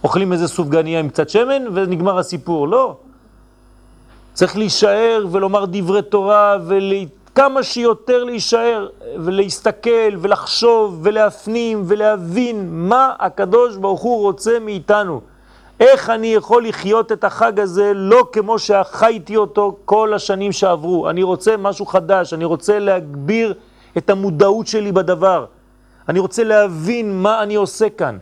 אוכלים 0.04 0.34
איזה 0.34 0.48
סופגניה 0.48 1.00
עם 1.00 1.10
קצת 1.10 1.30
שמן 1.30 1.64
ונגמר 1.74 2.18
הסיפור. 2.18 2.68
לא. 2.68 2.98
צריך 4.34 4.58
להישאר 4.58 5.26
ולומר 5.32 5.66
דברי 5.68 6.02
תורה 6.02 6.58
וכמה 6.68 7.64
שיותר 7.64 8.24
להישאר 8.24 8.88
ולהסתכל 9.18 10.16
ולחשוב 10.22 11.00
ולהפנים 11.04 11.84
ולהבין 11.88 12.68
מה 12.72 13.14
הקדוש 13.20 13.76
ברוך 13.76 14.02
הוא 14.02 14.22
רוצה 14.22 14.60
מאיתנו. 14.60 15.22
איך 15.82 16.10
אני 16.10 16.28
יכול 16.28 16.68
לחיות 16.68 17.12
את 17.12 17.24
החג 17.24 17.60
הזה 17.60 17.92
לא 17.96 18.28
כמו 18.32 18.60
שחייתי 18.60 19.38
אותו 19.38 19.78
כל 19.86 20.14
השנים 20.14 20.52
שעברו. 20.52 21.10
אני 21.10 21.24
רוצה 21.24 21.58
משהו 21.58 21.86
חדש, 21.86 22.34
אני 22.34 22.46
רוצה 22.46 22.80
להגביר 22.80 23.54
את 23.98 24.10
המודעות 24.10 24.68
שלי 24.68 24.92
בדבר. 24.92 25.46
אני 26.10 26.20
רוצה 26.20 26.44
להבין 26.44 27.22
מה 27.22 27.44
אני 27.44 27.56
עושה 27.56 27.90
כאן. 27.90 28.18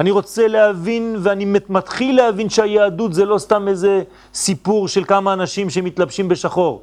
אני 0.00 0.10
רוצה 0.10 0.48
להבין, 0.48 1.16
ואני 1.20 1.44
מתחיל 1.68 2.16
להבין 2.16 2.48
שהיהדות 2.48 3.14
זה 3.14 3.24
לא 3.24 3.38
סתם 3.38 3.68
איזה 3.68 4.02
סיפור 4.34 4.88
של 4.88 5.04
כמה 5.04 5.32
אנשים 5.32 5.70
שמתלבשים 5.70 6.28
בשחור. 6.28 6.82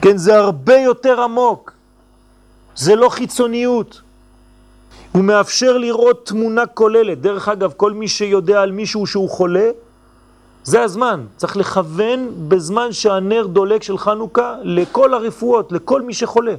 כן, 0.00 0.16
זה 0.16 0.38
הרבה 0.38 0.76
יותר 0.76 1.20
עמוק. 1.20 1.72
זה 2.76 2.96
לא 2.96 3.08
חיצוניות. 3.08 4.00
הוא 5.12 5.24
מאפשר 5.24 5.78
לראות 5.78 6.26
תמונה 6.26 6.66
כוללת. 6.66 7.20
דרך 7.20 7.48
אגב, 7.48 7.72
כל 7.76 7.92
מי 7.92 8.08
שיודע 8.08 8.60
על 8.60 8.72
מישהו 8.72 9.06
שהוא 9.06 9.30
חולה, 9.30 9.70
זה 10.64 10.82
הזמן. 10.82 11.24
צריך 11.36 11.56
לכוון 11.56 12.32
בזמן 12.48 12.92
שהנר 12.92 13.46
דולק 13.46 13.82
של 13.82 13.98
חנוכה 13.98 14.56
לכל 14.62 15.14
הרפואות, 15.14 15.72
לכל 15.72 16.02
מי 16.02 16.14
שחולה. 16.14 16.54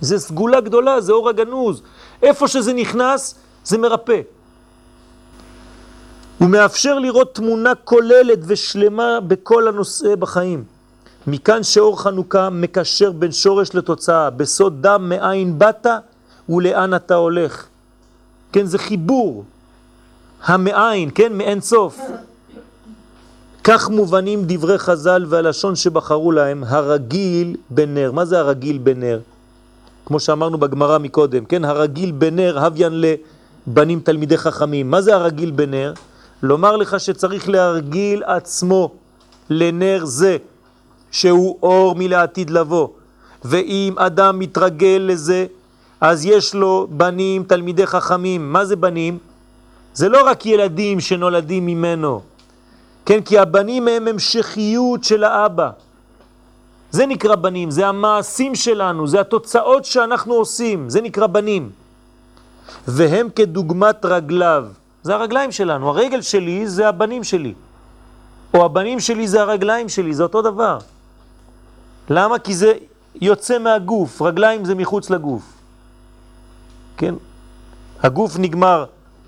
זה 0.00 0.18
סגולה 0.18 0.60
גדולה, 0.60 1.00
זה 1.00 1.12
אור 1.12 1.28
הגנוז. 1.28 1.82
איפה 2.22 2.48
שזה 2.48 2.72
נכנס, 2.72 3.34
זה 3.64 3.78
מרפא. 3.78 4.20
הוא 6.38 6.48
מאפשר 6.48 6.98
לראות 6.98 7.34
תמונה 7.34 7.74
כוללת 7.74 8.38
ושלמה 8.46 9.20
בכל 9.20 9.68
הנושא 9.68 10.14
בחיים. 10.14 10.64
מכאן 11.26 11.62
שאור 11.62 12.02
חנוכה 12.02 12.50
מקשר 12.50 13.12
בין 13.12 13.32
שורש 13.32 13.74
לתוצאה, 13.74 14.30
בסוד 14.30 14.82
דם 14.82 15.08
מאין 15.08 15.58
באת 15.58 15.86
ולאן 16.48 16.94
אתה 16.94 17.14
הולך. 17.14 17.66
כן, 18.52 18.66
זה 18.66 18.78
חיבור. 18.78 19.44
המאין, 20.44 21.10
כן, 21.14 21.32
מאין 21.32 21.60
סוף. 21.60 22.00
כך 23.64 23.90
מובנים 23.90 24.42
דברי 24.46 24.78
חז"ל 24.78 25.24
והלשון 25.28 25.76
שבחרו 25.76 26.32
להם, 26.32 26.64
הרגיל 26.64 27.56
בנר. 27.70 28.12
מה 28.12 28.24
זה 28.24 28.38
הרגיל 28.38 28.78
בנר? 28.78 29.20
כמו 30.06 30.20
שאמרנו 30.20 30.58
בגמרא 30.58 30.98
מקודם, 30.98 31.44
כן, 31.44 31.64
הרגיל 31.64 32.12
בנר, 32.12 32.58
הוויין 32.64 32.92
לבנים 33.00 34.00
תלמידי 34.00 34.38
חכמים. 34.38 34.90
מה 34.90 35.00
זה 35.00 35.14
הרגיל 35.14 35.50
בנר? 35.50 35.92
לומר 36.42 36.76
לך 36.76 37.00
שצריך 37.00 37.48
להרגיל 37.48 38.22
עצמו 38.24 38.90
לנר 39.50 40.04
זה, 40.04 40.36
שהוא 41.10 41.58
אור 41.62 41.94
מלעתיד 41.94 42.50
לבוא. 42.50 42.88
ואם 43.44 43.94
אדם 43.96 44.38
מתרגל 44.38 45.04
לזה, 45.08 45.46
אז 46.04 46.26
יש 46.26 46.54
לו 46.54 46.86
בנים, 46.90 47.44
תלמידי 47.44 47.86
חכמים. 47.86 48.52
מה 48.52 48.64
זה 48.64 48.76
בנים? 48.76 49.18
זה 49.94 50.08
לא 50.08 50.26
רק 50.26 50.46
ילדים 50.46 51.00
שנולדים 51.00 51.66
ממנו. 51.66 52.20
כן, 53.06 53.20
כי 53.20 53.38
הבנים 53.38 53.88
הם 53.88 54.08
המשכיות 54.08 55.04
של 55.04 55.24
האבא. 55.24 55.70
זה 56.90 57.06
נקרא 57.06 57.34
בנים, 57.34 57.70
זה 57.70 57.86
המעשים 57.86 58.54
שלנו, 58.54 59.06
זה 59.06 59.20
התוצאות 59.20 59.84
שאנחנו 59.84 60.34
עושים, 60.34 60.90
זה 60.90 61.00
נקרא 61.00 61.26
בנים. 61.26 61.70
והם 62.88 63.28
כדוגמת 63.36 64.04
רגליו, 64.04 64.64
זה 65.02 65.14
הרגליים 65.14 65.52
שלנו, 65.52 65.88
הרגל 65.88 66.20
שלי 66.20 66.68
זה 66.68 66.88
הבנים 66.88 67.24
שלי. 67.24 67.54
או 68.54 68.64
הבנים 68.64 69.00
שלי 69.00 69.28
זה 69.28 69.40
הרגליים 69.40 69.88
שלי, 69.88 70.14
זה 70.14 70.22
אותו 70.22 70.42
דבר. 70.42 70.78
למה? 72.10 72.38
כי 72.38 72.54
זה 72.54 72.72
יוצא 73.20 73.58
מהגוף, 73.58 74.22
רגליים 74.22 74.64
זה 74.64 74.74
מחוץ 74.74 75.10
לגוף. 75.10 75.63
כן? 76.96 77.14
הגוף 78.02 78.38
נגמר 78.38 78.84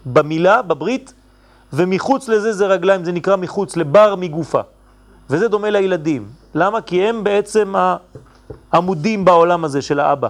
במילה, 0.06 0.62
בברית, 0.62 1.12
ומחוץ 1.72 2.28
לזה 2.28 2.52
זה 2.52 2.66
רגליים, 2.66 3.04
זה 3.04 3.12
נקרא 3.12 3.36
מחוץ, 3.36 3.76
לבר 3.76 4.14
מגופה. 4.16 4.60
וזה 5.30 5.48
דומה 5.48 5.70
לילדים. 5.70 6.28
למה? 6.54 6.80
כי 6.80 7.02
הם 7.02 7.24
בעצם 7.24 7.74
העמודים 8.72 9.24
בעולם 9.24 9.64
הזה 9.64 9.82
של 9.82 10.00
האבא 10.00 10.28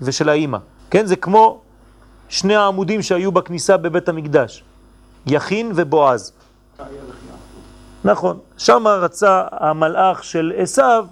ושל 0.00 0.28
האימא. 0.28 0.58
כן? 0.90 1.06
זה 1.06 1.16
כמו 1.16 1.60
שני 2.28 2.56
העמודים 2.56 3.02
שהיו 3.02 3.32
בכניסה 3.32 3.76
בבית 3.76 4.08
המקדש, 4.08 4.64
יכין 5.26 5.72
ובועז. 5.74 6.32
נכון, 8.04 8.38
שם 8.56 8.86
רצה 8.86 9.44
המלאך 9.50 10.24
של 10.24 10.52
עשיו 10.56 11.06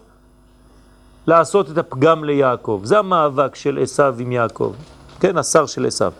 לעשות 1.26 1.70
את 1.70 1.78
הפגם 1.78 2.24
ליעקב. 2.24 2.80
זה 2.84 2.98
המאבק 2.98 3.54
של 3.54 3.78
עשיו 3.82 4.16
עם 4.18 4.32
יעקב, 4.32 4.72
כן, 5.20 5.38
השר 5.38 5.66
של 5.66 5.86
עשיו. 5.86 6.12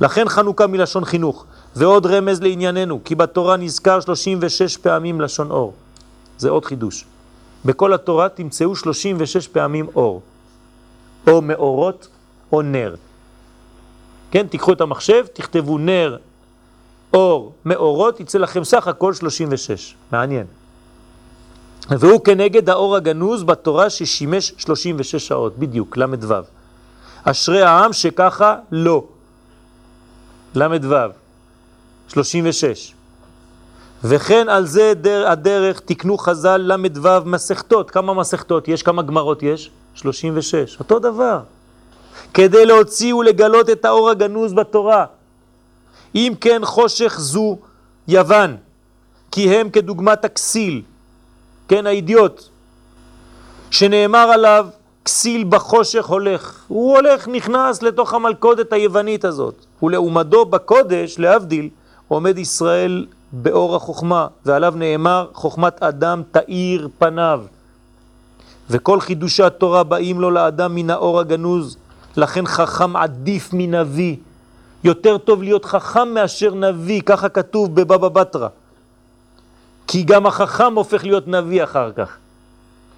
לכן 0.00 0.28
חנוכה 0.28 0.66
מלשון 0.66 1.04
חינוך. 1.04 1.44
ועוד 1.76 2.06
רמז 2.06 2.40
לענייננו, 2.40 3.00
כי 3.04 3.14
בתורה 3.14 3.56
נזכר 3.56 4.00
36 4.00 4.76
פעמים 4.76 5.20
לשון 5.20 5.50
אור. 5.50 5.72
זה 6.38 6.50
עוד 6.50 6.64
חידוש. 6.64 7.04
בכל 7.64 7.94
התורה 7.94 8.28
תמצאו 8.28 8.76
36 8.76 9.48
פעמים 9.48 9.86
אור. 9.94 10.22
או 11.26 11.42
מאורות 11.42 12.08
או 12.52 12.62
נר. 12.62 12.94
כן, 14.30 14.46
תיקחו 14.46 14.72
את 14.72 14.80
המחשב, 14.80 15.24
תכתבו 15.32 15.78
נר, 15.78 16.16
אור, 17.14 17.52
מאורות, 17.64 18.20
יצא 18.20 18.38
לכם 18.38 18.64
סך 18.64 18.86
הכל 18.86 19.14
36. 19.14 19.94
מעניין. 20.12 20.46
והוא 21.88 22.24
כנגד 22.24 22.68
האור 22.68 22.96
הגנוז 22.96 23.42
בתורה 23.42 23.90
ששימש 23.90 24.54
36 24.56 25.16
שעות, 25.16 25.58
בדיוק, 25.58 25.96
ל"ו. 25.96 26.34
אשרי 27.30 27.62
העם 27.62 27.92
שככה 27.92 28.56
לא. 28.72 29.04
ל"ו, 30.54 30.96
36. 32.08 32.94
וכן 34.04 34.48
על 34.48 34.66
זה 34.66 34.92
דר, 35.00 35.28
הדרך 35.28 35.80
תקנו 35.80 36.18
חז"ל 36.18 36.56
ל"ו 36.56 37.08
מסכתות. 37.24 37.90
כמה 37.90 38.14
מסכתות 38.14 38.68
יש? 38.68 38.82
כמה 38.82 39.02
גמרות 39.02 39.42
יש? 39.42 39.70
36. 39.94 40.76
אותו 40.78 40.98
דבר. 40.98 41.40
כדי 42.34 42.66
להוציא 42.66 43.14
ולגלות 43.14 43.70
את 43.70 43.84
האור 43.84 44.10
הגנוז 44.10 44.52
בתורה. 44.52 45.04
אם 46.14 46.32
כן 46.40 46.60
חושך 46.64 47.16
זו 47.18 47.58
יוון, 48.08 48.56
כי 49.30 49.56
הם 49.56 49.70
כדוגמת 49.70 50.24
הכסיל, 50.24 50.82
כן, 51.68 51.86
האידיוט, 51.86 52.42
שנאמר 53.70 54.18
עליו, 54.18 54.66
כסיל 55.08 55.44
בחושך 55.48 56.06
הולך. 56.06 56.64
הוא 56.68 56.96
הולך, 56.96 57.28
נכנס 57.28 57.82
לתוך 57.82 58.14
המלכודת 58.14 58.72
היוונית 58.72 59.24
הזאת. 59.24 59.54
ולעומדו 59.82 60.44
בקודש, 60.44 61.18
להבדיל, 61.18 61.68
עומד 62.08 62.38
ישראל 62.38 63.06
באור 63.32 63.76
החוכמה, 63.76 64.26
ועליו 64.46 64.74
נאמר, 64.76 65.26
חוכמת 65.32 65.82
אדם 65.82 66.22
תאיר 66.30 66.88
פניו. 66.98 67.42
וכל 68.70 69.00
חידושי 69.00 69.42
התורה 69.42 69.82
באים 69.82 70.20
לו 70.20 70.30
לאדם 70.30 70.74
מן 70.74 70.90
האור 70.90 71.20
הגנוז, 71.20 71.76
לכן 72.16 72.46
חכם 72.46 72.96
עדיף 72.96 73.50
מנביא. 73.52 74.16
יותר 74.84 75.18
טוב 75.18 75.42
להיות 75.42 75.64
חכם 75.64 76.08
מאשר 76.14 76.54
נביא, 76.54 77.00
ככה 77.00 77.28
כתוב 77.28 77.74
בבבא 77.74 78.08
בתרא. 78.08 78.48
כי 79.86 80.02
גם 80.02 80.26
החכם 80.26 80.74
הופך 80.74 81.04
להיות 81.04 81.28
נביא 81.28 81.64
אחר 81.64 81.92
כך. 81.92 82.16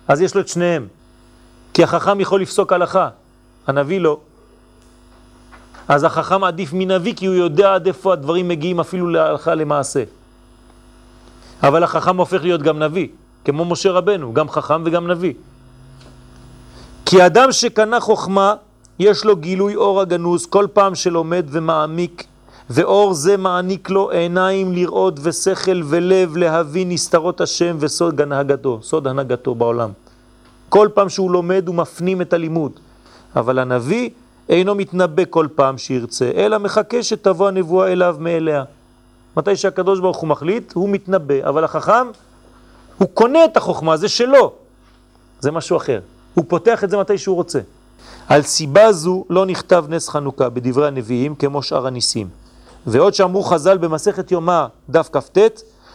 אז 0.08 0.20
יש 0.20 0.34
לו 0.34 0.40
את 0.40 0.48
שניהם. 0.48 0.99
כי 1.74 1.82
החכם 1.82 2.20
יכול 2.20 2.42
לפסוק 2.42 2.72
הלכה, 2.72 3.08
הנביא 3.66 4.00
לא. 4.00 4.18
אז 5.88 6.04
החכם 6.04 6.44
עדיף 6.44 6.70
מנביא 6.72 7.14
כי 7.14 7.26
הוא 7.26 7.34
יודע 7.34 7.74
עד 7.74 7.86
איפה 7.86 8.12
הדברים 8.12 8.48
מגיעים 8.48 8.80
אפילו 8.80 9.08
להלכה 9.08 9.54
למעשה. 9.54 10.04
אבל 11.62 11.84
החכם 11.84 12.16
הופך 12.16 12.42
להיות 12.42 12.62
גם 12.62 12.78
נביא, 12.78 13.08
כמו 13.44 13.64
משה 13.64 13.90
רבנו, 13.90 14.34
גם 14.34 14.48
חכם 14.48 14.82
וגם 14.86 15.10
נביא. 15.10 15.34
כי 17.06 17.26
אדם 17.26 17.52
שקנה 17.52 18.00
חוכמה, 18.00 18.54
יש 18.98 19.24
לו 19.24 19.36
גילוי 19.36 19.76
אור 19.76 20.00
הגנוז 20.00 20.46
כל 20.46 20.66
פעם 20.72 20.94
שלומד 20.94 21.46
ומעמיק, 21.50 22.24
ואור 22.70 23.14
זה 23.14 23.36
מעניק 23.36 23.90
לו 23.90 24.10
עיניים 24.10 24.72
לראות 24.72 25.18
ושכל 25.22 25.82
ולב 25.84 26.36
להבין 26.36 26.88
נסתרות 26.88 27.40
השם 27.40 27.76
וסוד 27.80 28.20
הנהגתו, 28.20 28.78
סוד 28.82 29.06
הנהגתו 29.06 29.54
בעולם. 29.54 29.90
כל 30.70 30.88
פעם 30.94 31.08
שהוא 31.08 31.30
לומד 31.30 31.68
הוא 31.68 31.74
מפנים 31.74 32.22
את 32.22 32.32
הלימוד. 32.32 32.72
אבל 33.36 33.58
הנביא 33.58 34.10
אינו 34.48 34.74
מתנבא 34.74 35.22
כל 35.30 35.46
פעם 35.54 35.78
שירצה, 35.78 36.30
אלא 36.34 36.58
מחכה 36.58 37.02
שתבוא 37.02 37.48
הנבואה 37.48 37.92
אליו 37.92 38.16
מאליה. 38.18 38.64
מתי 39.36 39.56
שהקדוש 39.56 40.00
ברוך 40.00 40.16
הוא 40.16 40.28
מחליט, 40.28 40.72
הוא 40.72 40.88
מתנבא, 40.88 41.48
אבל 41.48 41.64
החכם, 41.64 42.06
הוא 42.98 43.08
קונה 43.14 43.44
את 43.44 43.56
החוכמה, 43.56 43.96
זה 43.96 44.08
שלו. 44.08 44.52
זה 45.40 45.50
משהו 45.50 45.76
אחר. 45.76 46.00
הוא 46.34 46.44
פותח 46.48 46.84
את 46.84 46.90
זה 46.90 46.96
מתי 46.96 47.18
שהוא 47.18 47.36
רוצה. 47.36 47.60
על 48.28 48.42
סיבה 48.42 48.92
זו 48.92 49.24
לא 49.30 49.46
נכתב 49.46 49.84
נס 49.88 50.08
חנוכה 50.08 50.48
בדברי 50.48 50.86
הנביאים 50.86 51.34
כמו 51.34 51.62
שאר 51.62 51.86
הניסים. 51.86 52.28
ועוד 52.86 53.14
שאמרו 53.14 53.42
חז"ל 53.42 53.78
במסכת 53.78 54.32
יומא 54.32 54.66
דף 54.90 55.08
כ"ט, 55.12 55.38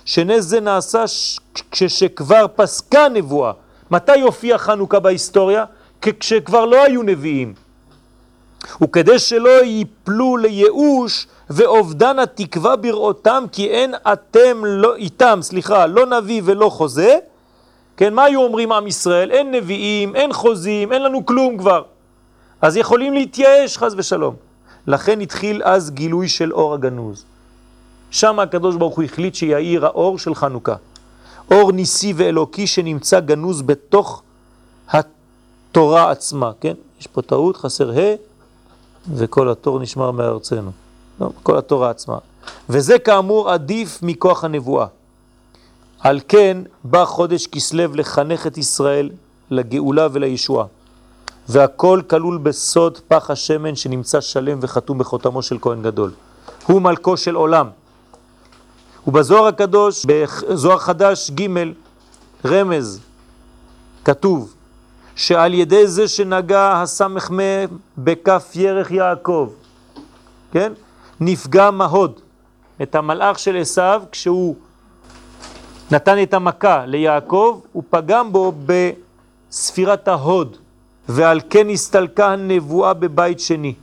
שנס 0.06 0.44
זה 0.44 0.60
נעשה 0.60 1.04
כשכבר 1.72 2.46
פסקה 2.56 3.10
נבואה. 3.10 3.52
מתי 3.92 4.22
הופיע 4.22 4.58
חנוכה 4.58 5.00
בהיסטוריה? 5.00 5.66
כשכבר 6.02 6.66
לא 6.66 6.84
היו 6.84 7.04
נביאים. 7.04 7.54
וכדי 8.82 9.20
שלא 9.20 9.64
ייפלו 9.64 10.38
לייאוש 10.38 11.28
ואובדן 11.50 12.20
התקווה 12.20 12.76
בראותם, 12.76 13.44
כי 13.52 13.68
אין 13.70 13.96
אתם 14.14 14.66
לא, 14.66 14.96
איתם, 14.96 15.40
סליחה, 15.42 15.86
לא 15.86 16.06
נביא 16.06 16.42
ולא 16.46 16.70
חוזה, 16.70 17.18
כן, 17.98 18.14
מה 18.14 18.24
היו 18.24 18.42
אומרים 18.42 18.72
עם 18.72 18.88
ישראל? 18.88 19.32
אין 19.32 19.52
נביאים, 19.52 20.16
אין 20.16 20.34
חוזים, 20.34 20.94
אין 20.94 21.04
לנו 21.04 21.26
כלום 21.26 21.58
כבר. 21.58 21.84
אז 22.62 22.78
יכולים 22.78 23.14
להתייאש 23.14 23.78
חז 23.78 23.96
ושלום. 23.98 24.36
לכן 24.88 25.22
התחיל 25.22 25.62
אז 25.64 25.92
גילוי 25.92 26.28
של 26.28 26.54
אור 26.54 26.74
הגנוז. 26.74 27.26
שם 28.12 28.40
הקדוש 28.40 28.76
ברוך 28.76 28.96
הוא 28.96 29.04
החליט 29.04 29.36
שיעיר 29.36 29.86
האור 29.86 30.20
של 30.20 30.36
חנוכה. 30.36 30.76
אור 31.52 31.72
ניסי 31.72 32.14
ואלוקי 32.16 32.68
שנמצא 32.68 33.20
גנוז 33.20 33.62
בתוך 33.62 34.22
התורה 34.90 36.12
עצמה, 36.12 36.52
כן? 36.62 36.74
יש 37.00 37.08
פה 37.08 37.22
טעות, 37.22 37.58
חסר 37.58 37.92
ה' 37.92 38.16
וכל 39.14 39.50
התור 39.50 39.80
נשמר 39.80 40.12
מארצנו. 40.12 40.72
לא, 41.22 41.30
כל 41.44 41.58
התורה 41.58 41.90
עצמה. 41.90 42.18
וזה 42.70 43.00
כאמור 43.00 43.52
עדיף 43.52 44.00
מכוח 44.02 44.44
הנבואה. 44.44 44.88
על 46.00 46.20
כן 46.28 46.58
בא 46.84 47.06
חודש 47.06 47.48
כסלב 47.48 47.96
לחנך 47.96 48.48
את 48.48 48.58
ישראל 48.58 49.10
לגאולה 49.52 50.08
ולישועה. 50.12 50.66
והכל 51.50 52.02
כלול 52.08 52.38
בסוד 52.38 53.00
פח 53.08 53.32
השמן 53.32 53.76
שנמצא 53.76 54.22
שלם 54.22 54.58
וחתום 54.62 54.98
בחותמו 54.98 55.42
של 55.42 55.58
כהן 55.62 55.82
גדול. 55.82 56.12
הוא 56.68 56.82
מלכו 56.82 57.18
של 57.18 57.36
עולם. 57.36 57.68
ובזוהר 59.08 59.48
הקדוש, 59.48 60.06
בזוהר 60.06 60.78
חדש 60.78 61.32
ג' 61.32 61.48
רמז, 62.46 63.00
כתוב 64.06 64.54
שעל 65.16 65.54
ידי 65.54 65.88
זה 65.88 66.08
שנגע 66.08 66.82
הסמך 66.82 67.32
מ' 67.32 67.40
בכף 67.98 68.52
ירך 68.56 68.92
יעקב, 68.92 69.50
כן? 70.52 70.74
נפגע 71.20 71.72
מהוד, 71.72 72.20
את 72.82 72.96
המלאך 72.96 73.40
של 73.40 73.58
עשיו, 73.58 74.04
כשהוא 74.12 74.56
נתן 75.92 76.24
את 76.24 76.34
המכה 76.34 76.86
ליעקב, 76.86 77.60
הוא 77.72 77.84
פגם 77.90 78.32
בו 78.32 78.54
בספירת 78.66 80.08
ההוד, 80.08 80.58
ועל 81.10 81.42
כן 81.50 81.70
הסתלקה 81.70 82.28
הנבואה 82.28 82.94
בבית 82.94 83.40
שני. 83.40 83.74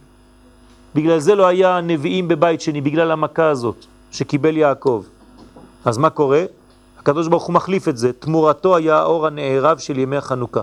בגלל 0.95 1.19
זה 1.19 1.35
לא 1.35 1.47
היה 1.47 1.81
נביאים 1.81 2.29
בבית 2.29 2.61
שני, 2.61 2.81
בגלל 2.81 3.11
המכה 3.11 3.49
הזאת 3.49 3.85
שקיבל 4.13 4.57
יעקב. 4.57 5.05
אז 5.85 5.99
מה 5.99 6.11
קורה? 6.11 6.45
הקדוש 6.99 7.29
ברוך 7.29 7.45
הוא 7.45 7.55
מחליף 7.55 7.89
את 7.89 7.97
זה, 7.97 8.13
תמורתו 8.13 8.77
היה 8.77 8.99
האור 8.99 9.27
הנערב 9.27 9.79
של 9.79 9.99
ימי 9.99 10.17
החנוכה, 10.17 10.61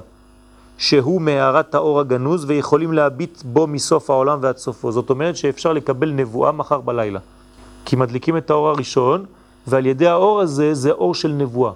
שהוא 0.78 1.22
מהערת 1.22 1.76
האור 1.76 2.00
הגנוז 2.00 2.46
ויכולים 2.48 2.94
להביט 2.94 3.42
בו 3.44 3.68
מסוף 3.68 4.10
העולם 4.10 4.40
ועד 4.42 4.58
סופו. 4.58 4.92
זאת 4.92 5.10
אומרת 5.10 5.38
שאפשר 5.38 5.74
לקבל 5.74 6.12
נבואה 6.12 6.52
מחר 6.52 6.82
בלילה. 6.82 7.20
כי 7.86 7.96
מדליקים 7.96 8.38
את 8.38 8.50
האור 8.50 8.70
הראשון, 8.70 9.26
ועל 9.68 9.86
ידי 9.86 10.08
האור 10.08 10.42
הזה 10.42 10.74
זה 10.74 10.92
אור 10.92 11.16
של 11.16 11.32
נבואה. 11.32 11.72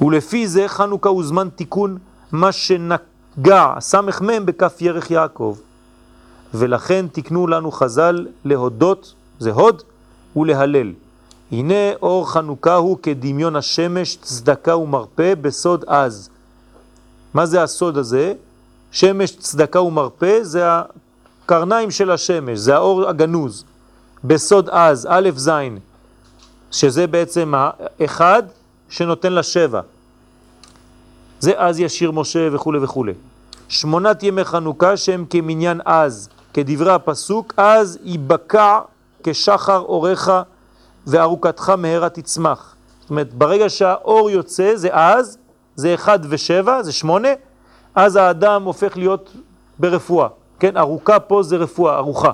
ולפי 0.00 0.46
זה 0.46 0.68
חנוכה 0.68 1.08
הוא 1.08 1.24
זמן 1.24 1.48
תיקון 1.56 1.98
מה 2.32 2.52
שנגע, 2.52 3.74
סמך 3.80 4.20
מם 4.20 4.46
בכף 4.46 4.76
ירך 4.80 5.10
יעקב. 5.10 5.56
ולכן 6.54 7.06
תקנו 7.12 7.46
לנו 7.46 7.70
חז"ל 7.70 8.26
להודות, 8.44 9.14
זה 9.38 9.52
הוד, 9.52 9.82
ולהלל. 10.36 10.92
הנה 11.52 11.94
אור 12.02 12.30
חנוכה 12.30 12.74
הוא 12.74 12.98
כדמיון 13.02 13.56
השמש, 13.56 14.16
צדקה 14.16 14.76
ומרפא 14.76 15.34
בסוד 15.34 15.84
אז. 15.88 16.28
מה 17.34 17.46
זה 17.46 17.62
הסוד 17.62 17.98
הזה? 17.98 18.34
שמש, 18.90 19.36
צדקה 19.36 19.80
ומרפא 19.80 20.38
זה 20.42 20.64
קרניים 21.46 21.90
של 21.90 22.10
השמש, 22.10 22.58
זה 22.58 22.74
האור 22.74 23.08
הגנוז, 23.08 23.64
בסוד 24.24 24.68
אז, 24.68 25.06
א' 25.10 25.30
ז', 25.36 25.50
שזה 26.70 27.06
בעצם 27.06 27.52
האחד 27.56 28.42
שנותן 28.88 29.32
לשבע. 29.32 29.80
זה 31.40 31.52
אז 31.56 31.80
ישיר 31.80 32.10
משה 32.10 32.48
וכו' 32.52 32.72
וכו'. 32.82 33.04
שמונת 33.68 34.22
ימי 34.22 34.44
חנוכה 34.44 34.96
שהם 34.96 35.24
כמניין 35.30 35.80
אז, 35.84 36.28
כדברי 36.54 36.92
הפסוק, 36.92 37.54
אז 37.56 37.98
ייבקע 38.04 38.80
כשחר 39.24 39.78
אורך 39.78 40.28
וארוכתך 41.06 41.68
מהרה 41.68 42.08
תצמח. 42.08 42.74
זאת 43.00 43.10
אומרת, 43.10 43.34
ברגע 43.34 43.68
שהאור 43.68 44.30
יוצא, 44.30 44.76
זה 44.76 44.88
אז, 44.92 45.38
זה 45.76 45.94
אחד 45.94 46.18
ושבע, 46.28 46.82
זה 46.82 46.92
שמונה, 46.92 47.28
אז 47.94 48.16
האדם 48.16 48.62
הופך 48.62 48.96
להיות 48.96 49.32
ברפואה. 49.78 50.28
כן, 50.60 50.76
ארוכה 50.76 51.20
פה 51.20 51.42
זה 51.42 51.56
רפואה, 51.56 51.96
ארוכה. 51.96 52.30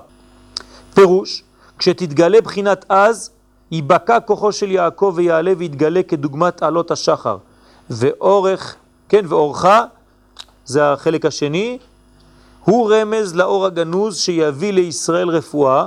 פירוש, 0.94 1.42
כשתתגלה 1.78 2.40
בחינת 2.40 2.84
אז, 2.88 3.30
ייבקע 3.70 4.20
כוחו 4.20 4.52
של 4.52 4.70
יעקב 4.70 5.12
ויעלה 5.16 5.52
ויתגלה 5.58 6.02
כדוגמת 6.02 6.62
עלות 6.62 6.90
השחר. 6.90 7.36
ואורך, 7.90 8.76
כן, 9.08 9.24
ואורך, 9.28 9.66
זה 10.64 10.92
החלק 10.92 11.26
השני, 11.26 11.78
הוא 12.64 12.92
רמז 12.92 13.34
לאור 13.34 13.66
הגנוז 13.66 14.18
שיביא 14.18 14.72
לישראל 14.72 15.28
רפואה 15.28 15.86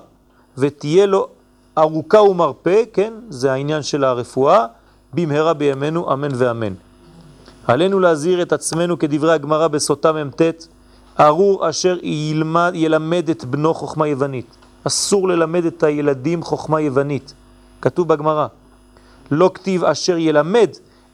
ותהיה 0.57 1.05
לו 1.05 1.27
ארוכה 1.77 2.21
ומרפא, 2.21 2.83
כן, 2.93 3.13
זה 3.29 3.51
העניין 3.51 3.81
של 3.81 4.03
הרפואה, 4.03 4.65
במהרה 5.13 5.53
בימינו 5.53 6.13
אמן 6.13 6.31
ואמן. 6.35 6.73
עלינו 7.67 7.99
להזהיר 7.99 8.41
את 8.41 8.53
עצמנו 8.53 8.99
כדברי 8.99 9.33
הגמרא 9.33 9.67
בסוטה 9.67 10.11
מ"ט, 10.11 10.41
ארור 11.19 11.69
אשר 11.69 11.97
ילמד, 12.03 12.71
ילמד 12.75 13.29
את 13.29 13.45
בנו 13.45 13.73
חוכמה 13.73 14.07
יוונית. 14.07 14.45
אסור 14.83 15.27
ללמד 15.27 15.65
את 15.65 15.83
הילדים 15.83 16.43
חוכמה 16.43 16.81
יוונית. 16.81 17.33
כתוב 17.81 18.07
בגמרא, 18.07 18.47
לא 19.31 19.51
כתיב 19.53 19.83
אשר 19.83 20.17
ילמד, 20.17 20.69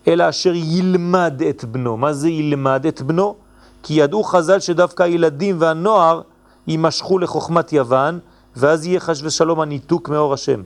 אלא 0.08 0.30
אשר 0.30 0.52
ילמד 0.56 1.42
את 1.50 1.64
בנו. 1.64 1.98
מה 1.98 2.14
זה 2.14 2.30
ילמד 2.30 2.86
את 2.86 3.02
בנו? 3.02 3.36
כי 3.84 3.94
ידעו 3.94 4.24
חז"ל 4.24 4.60
שדווקא 4.60 5.04
הילדים 5.04 5.56
והנוער 5.60 6.22
יימשכו 6.68 7.20
לחוכמת 7.20 7.74
יוון, 7.74 8.20
ואז 8.56 8.86
יהיה 8.86 9.00
חש 9.00 9.24
ושלום 9.24 9.60
הניתוק 9.60 10.10
מאור 10.10 10.34
השם. 10.34 10.62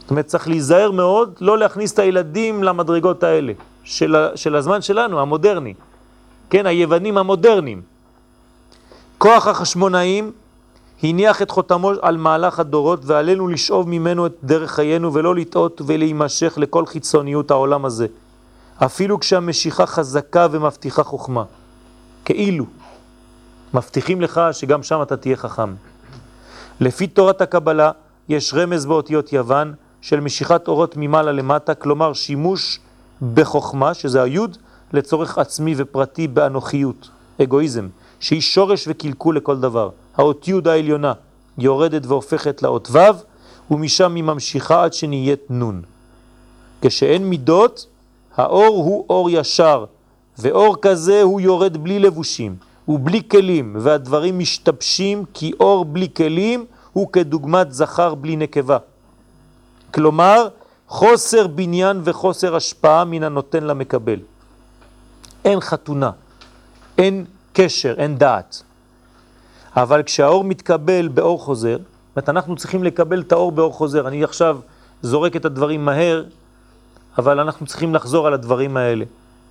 זאת 0.00 0.10
אומרת, 0.10 0.26
צריך 0.26 0.48
להיזהר 0.48 0.90
מאוד 0.90 1.34
לא 1.40 1.58
להכניס 1.58 1.92
את 1.92 1.98
הילדים 1.98 2.62
למדרגות 2.64 3.22
האלה, 3.22 3.52
של, 3.84 4.16
של 4.34 4.56
הזמן 4.56 4.82
שלנו, 4.82 5.20
המודרני. 5.20 5.74
כן, 6.50 6.66
היוונים 6.66 7.18
המודרניים. 7.18 7.82
כוח 9.18 9.46
החשמונאים 9.46 10.32
הניח 11.02 11.42
את 11.42 11.50
חותמו 11.50 11.92
על 12.02 12.16
מהלך 12.16 12.58
הדורות 12.58 13.00
ועלינו 13.04 13.48
לשאוב 13.48 13.88
ממנו 13.88 14.26
את 14.26 14.32
דרך 14.44 14.70
חיינו 14.70 15.14
ולא 15.14 15.34
לטעות 15.34 15.82
ולהימשך 15.86 16.54
לכל 16.56 16.86
חיצוניות 16.86 17.50
העולם 17.50 17.84
הזה. 17.84 18.06
אפילו 18.84 19.20
כשהמשיכה 19.20 19.86
חזקה 19.86 20.46
ומבטיחה 20.50 21.02
חוכמה. 21.02 21.44
כאילו. 22.24 22.64
מבטיחים 23.74 24.20
לך 24.20 24.40
שגם 24.52 24.82
שם 24.82 25.02
אתה 25.02 25.16
תהיה 25.16 25.36
חכם. 25.36 25.74
לפי 26.80 27.06
תורת 27.06 27.40
הקבלה 27.40 27.90
יש 28.28 28.54
רמז 28.54 28.86
באותיות 28.86 29.32
יוון 29.32 29.74
של 30.00 30.20
משיכת 30.20 30.68
אורות 30.68 30.96
ממעלה 30.96 31.32
למטה, 31.32 31.74
כלומר 31.74 32.12
שימוש 32.12 32.80
בחוכמה, 33.34 33.94
שזה 33.94 34.22
היוד, 34.22 34.56
לצורך 34.92 35.38
עצמי 35.38 35.74
ופרטי 35.76 36.28
באנוכיות, 36.28 37.08
אגואיזם, 37.42 37.88
שהיא 38.20 38.40
שורש 38.40 38.84
וקלקול 38.88 39.36
לכל 39.36 39.60
דבר. 39.60 39.90
האות 40.16 40.48
י' 40.48 40.52
העליונה 40.66 41.12
יורדת 41.58 42.06
והופכת 42.06 42.62
לאות 42.62 42.88
ו', 42.90 42.98
ומשם 43.70 44.14
היא 44.14 44.24
ממשיכה 44.24 44.84
עד 44.84 44.92
שנהיית 44.92 45.40
נון. 45.50 45.82
כשאין 46.82 47.24
מידות, 47.24 47.86
האור 48.36 48.84
הוא 48.84 49.04
אור 49.08 49.30
ישר, 49.30 49.84
ואור 50.38 50.76
כזה 50.82 51.22
הוא 51.22 51.40
יורד 51.40 51.76
בלי 51.76 51.98
לבושים 51.98 52.56
ובלי 52.90 53.22
כלים, 53.30 53.76
והדברים 53.78 54.38
משתבשים 54.38 55.24
כי 55.34 55.52
אור 55.60 55.84
בלי 55.84 56.08
כלים 56.16 56.64
הוא 56.92 57.12
כדוגמת 57.12 57.72
זכר 57.72 58.14
בלי 58.14 58.36
נקבה. 58.36 58.78
כלומר, 59.94 60.48
חוסר 60.88 61.46
בניין 61.46 62.00
וחוסר 62.04 62.56
השפעה 62.56 63.04
מן 63.04 63.22
הנותן 63.22 63.64
למקבל. 63.64 64.18
אין 65.44 65.60
חתונה, 65.60 66.10
אין 66.98 67.24
קשר, 67.52 67.94
אין 67.98 68.18
דעת. 68.18 68.62
אבל 69.76 70.02
כשהאור 70.02 70.44
מתקבל 70.44 71.08
באור 71.08 71.40
חוזר, 71.40 71.76
זאת 71.76 72.16
אומרת, 72.16 72.28
אנחנו 72.28 72.56
צריכים 72.56 72.84
לקבל 72.84 73.20
את 73.20 73.32
האור 73.32 73.52
באור 73.52 73.72
חוזר. 73.72 74.08
אני 74.08 74.24
עכשיו 74.24 74.58
זורק 75.02 75.36
את 75.36 75.44
הדברים 75.44 75.84
מהר, 75.84 76.24
אבל 77.18 77.40
אנחנו 77.40 77.66
צריכים 77.66 77.94
לחזור 77.94 78.26
על 78.26 78.34
הדברים 78.34 78.76
האלה. 78.76 79.04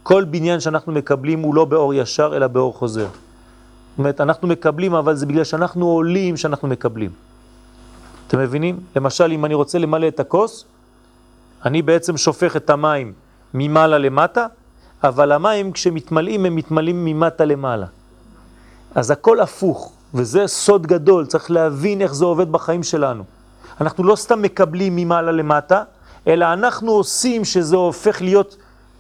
כל 0.04 0.24
בניין 0.24 0.60
שאנחנו 0.60 0.92
מקבלים 0.92 1.40
הוא 1.40 1.56
לא 1.56 1.66
באור 1.66 1.94
ישר, 1.94 2.32
אלא 2.36 2.48
באור 2.48 2.74
חוזר. 2.74 3.08
זאת 4.00 4.02
אומרת, 4.02 4.22
אנחנו 4.22 4.48
מקבלים, 4.48 4.94
אבל 4.94 5.16
זה 5.16 5.26
בגלל 5.26 5.44
שאנחנו 5.44 5.86
עולים 5.86 6.38
שאנחנו 6.38 6.68
מקבלים. 6.68 7.12
אתם 8.28 8.40
מבינים? 8.40 8.80
למשל, 8.96 9.32
אם 9.32 9.46
אני 9.46 9.54
רוצה 9.54 9.78
למלא 9.78 10.08
את 10.08 10.20
הכוס, 10.20 10.66
אני 11.66 11.82
בעצם 11.82 12.18
שופך 12.18 12.56
את 12.56 12.70
המים 12.70 13.14
ממעלה 13.54 13.98
למטה, 13.98 14.46
אבל 15.04 15.32
המים 15.32 15.72
כשמתמלאים 15.72 16.46
הם 16.46 16.56
מתמלאים 16.56 17.06
ממטה 17.06 17.46
למעלה. 17.46 17.86
אז 18.96 19.12
הכל 19.12 19.40
הפוך, 19.40 19.92
וזה 20.14 20.48
סוד 20.48 20.88
גדול, 20.88 21.26
צריך 21.26 21.52
להבין 21.52 22.02
איך 22.02 22.14
זה 22.14 22.26
עובד 22.26 22.52
בחיים 22.52 22.84
שלנו. 22.84 23.24
אנחנו 23.82 24.04
לא 24.04 24.16
סתם 24.16 24.42
מקבלים 24.42 24.96
ממעלה 24.96 25.32
למטה, 25.32 25.84
אלא 26.28 26.54
אנחנו 26.54 26.92
עושים 26.92 27.46
שזה 27.46 27.76
הופך 27.76 28.22
להיות, 28.22 28.56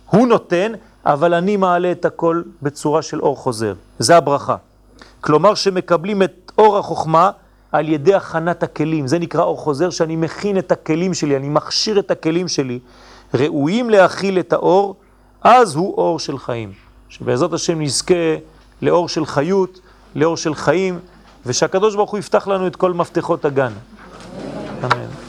הוא 0.05 0.27
נותן, 0.27 0.71
אבל 1.05 1.33
אני 1.33 1.57
מעלה 1.57 1.91
את 1.91 2.05
הכל 2.05 2.43
בצורה 2.61 3.01
של 3.01 3.19
אור 3.19 3.37
חוזר. 3.37 3.73
זה 3.99 4.17
הברכה. 4.17 4.55
כלומר 5.21 5.55
שמקבלים 5.55 6.23
את 6.23 6.51
אור 6.57 6.77
החוכמה 6.77 7.31
על 7.71 7.89
ידי 7.89 8.13
הכנת 8.13 8.63
הכלים. 8.63 9.07
זה 9.07 9.19
נקרא 9.19 9.43
אור 9.43 9.57
חוזר, 9.57 9.89
שאני 9.89 10.15
מכין 10.15 10.57
את 10.57 10.71
הכלים 10.71 11.13
שלי, 11.13 11.35
אני 11.35 11.49
מכשיר 11.49 11.99
את 11.99 12.11
הכלים 12.11 12.47
שלי, 12.47 12.79
ראויים 13.33 13.89
להכיל 13.89 14.39
את 14.39 14.53
האור, 14.53 14.95
אז 15.41 15.75
הוא 15.75 15.97
אור 15.97 16.19
של 16.19 16.37
חיים. 16.37 16.71
שבעזרת 17.09 17.53
השם 17.53 17.81
נזכה 17.81 18.35
לאור 18.81 19.09
של 19.09 19.25
חיות, 19.25 19.79
לאור 20.15 20.37
של 20.37 20.55
חיים, 20.55 20.99
ושהקדוש 21.45 21.95
ברוך 21.95 22.11
הוא 22.11 22.19
יפתח 22.19 22.47
לנו 22.47 22.67
את 22.67 22.75
כל 22.75 22.93
מפתחות 22.93 23.45
הגן. 23.45 23.71
אמן. 24.83 25.28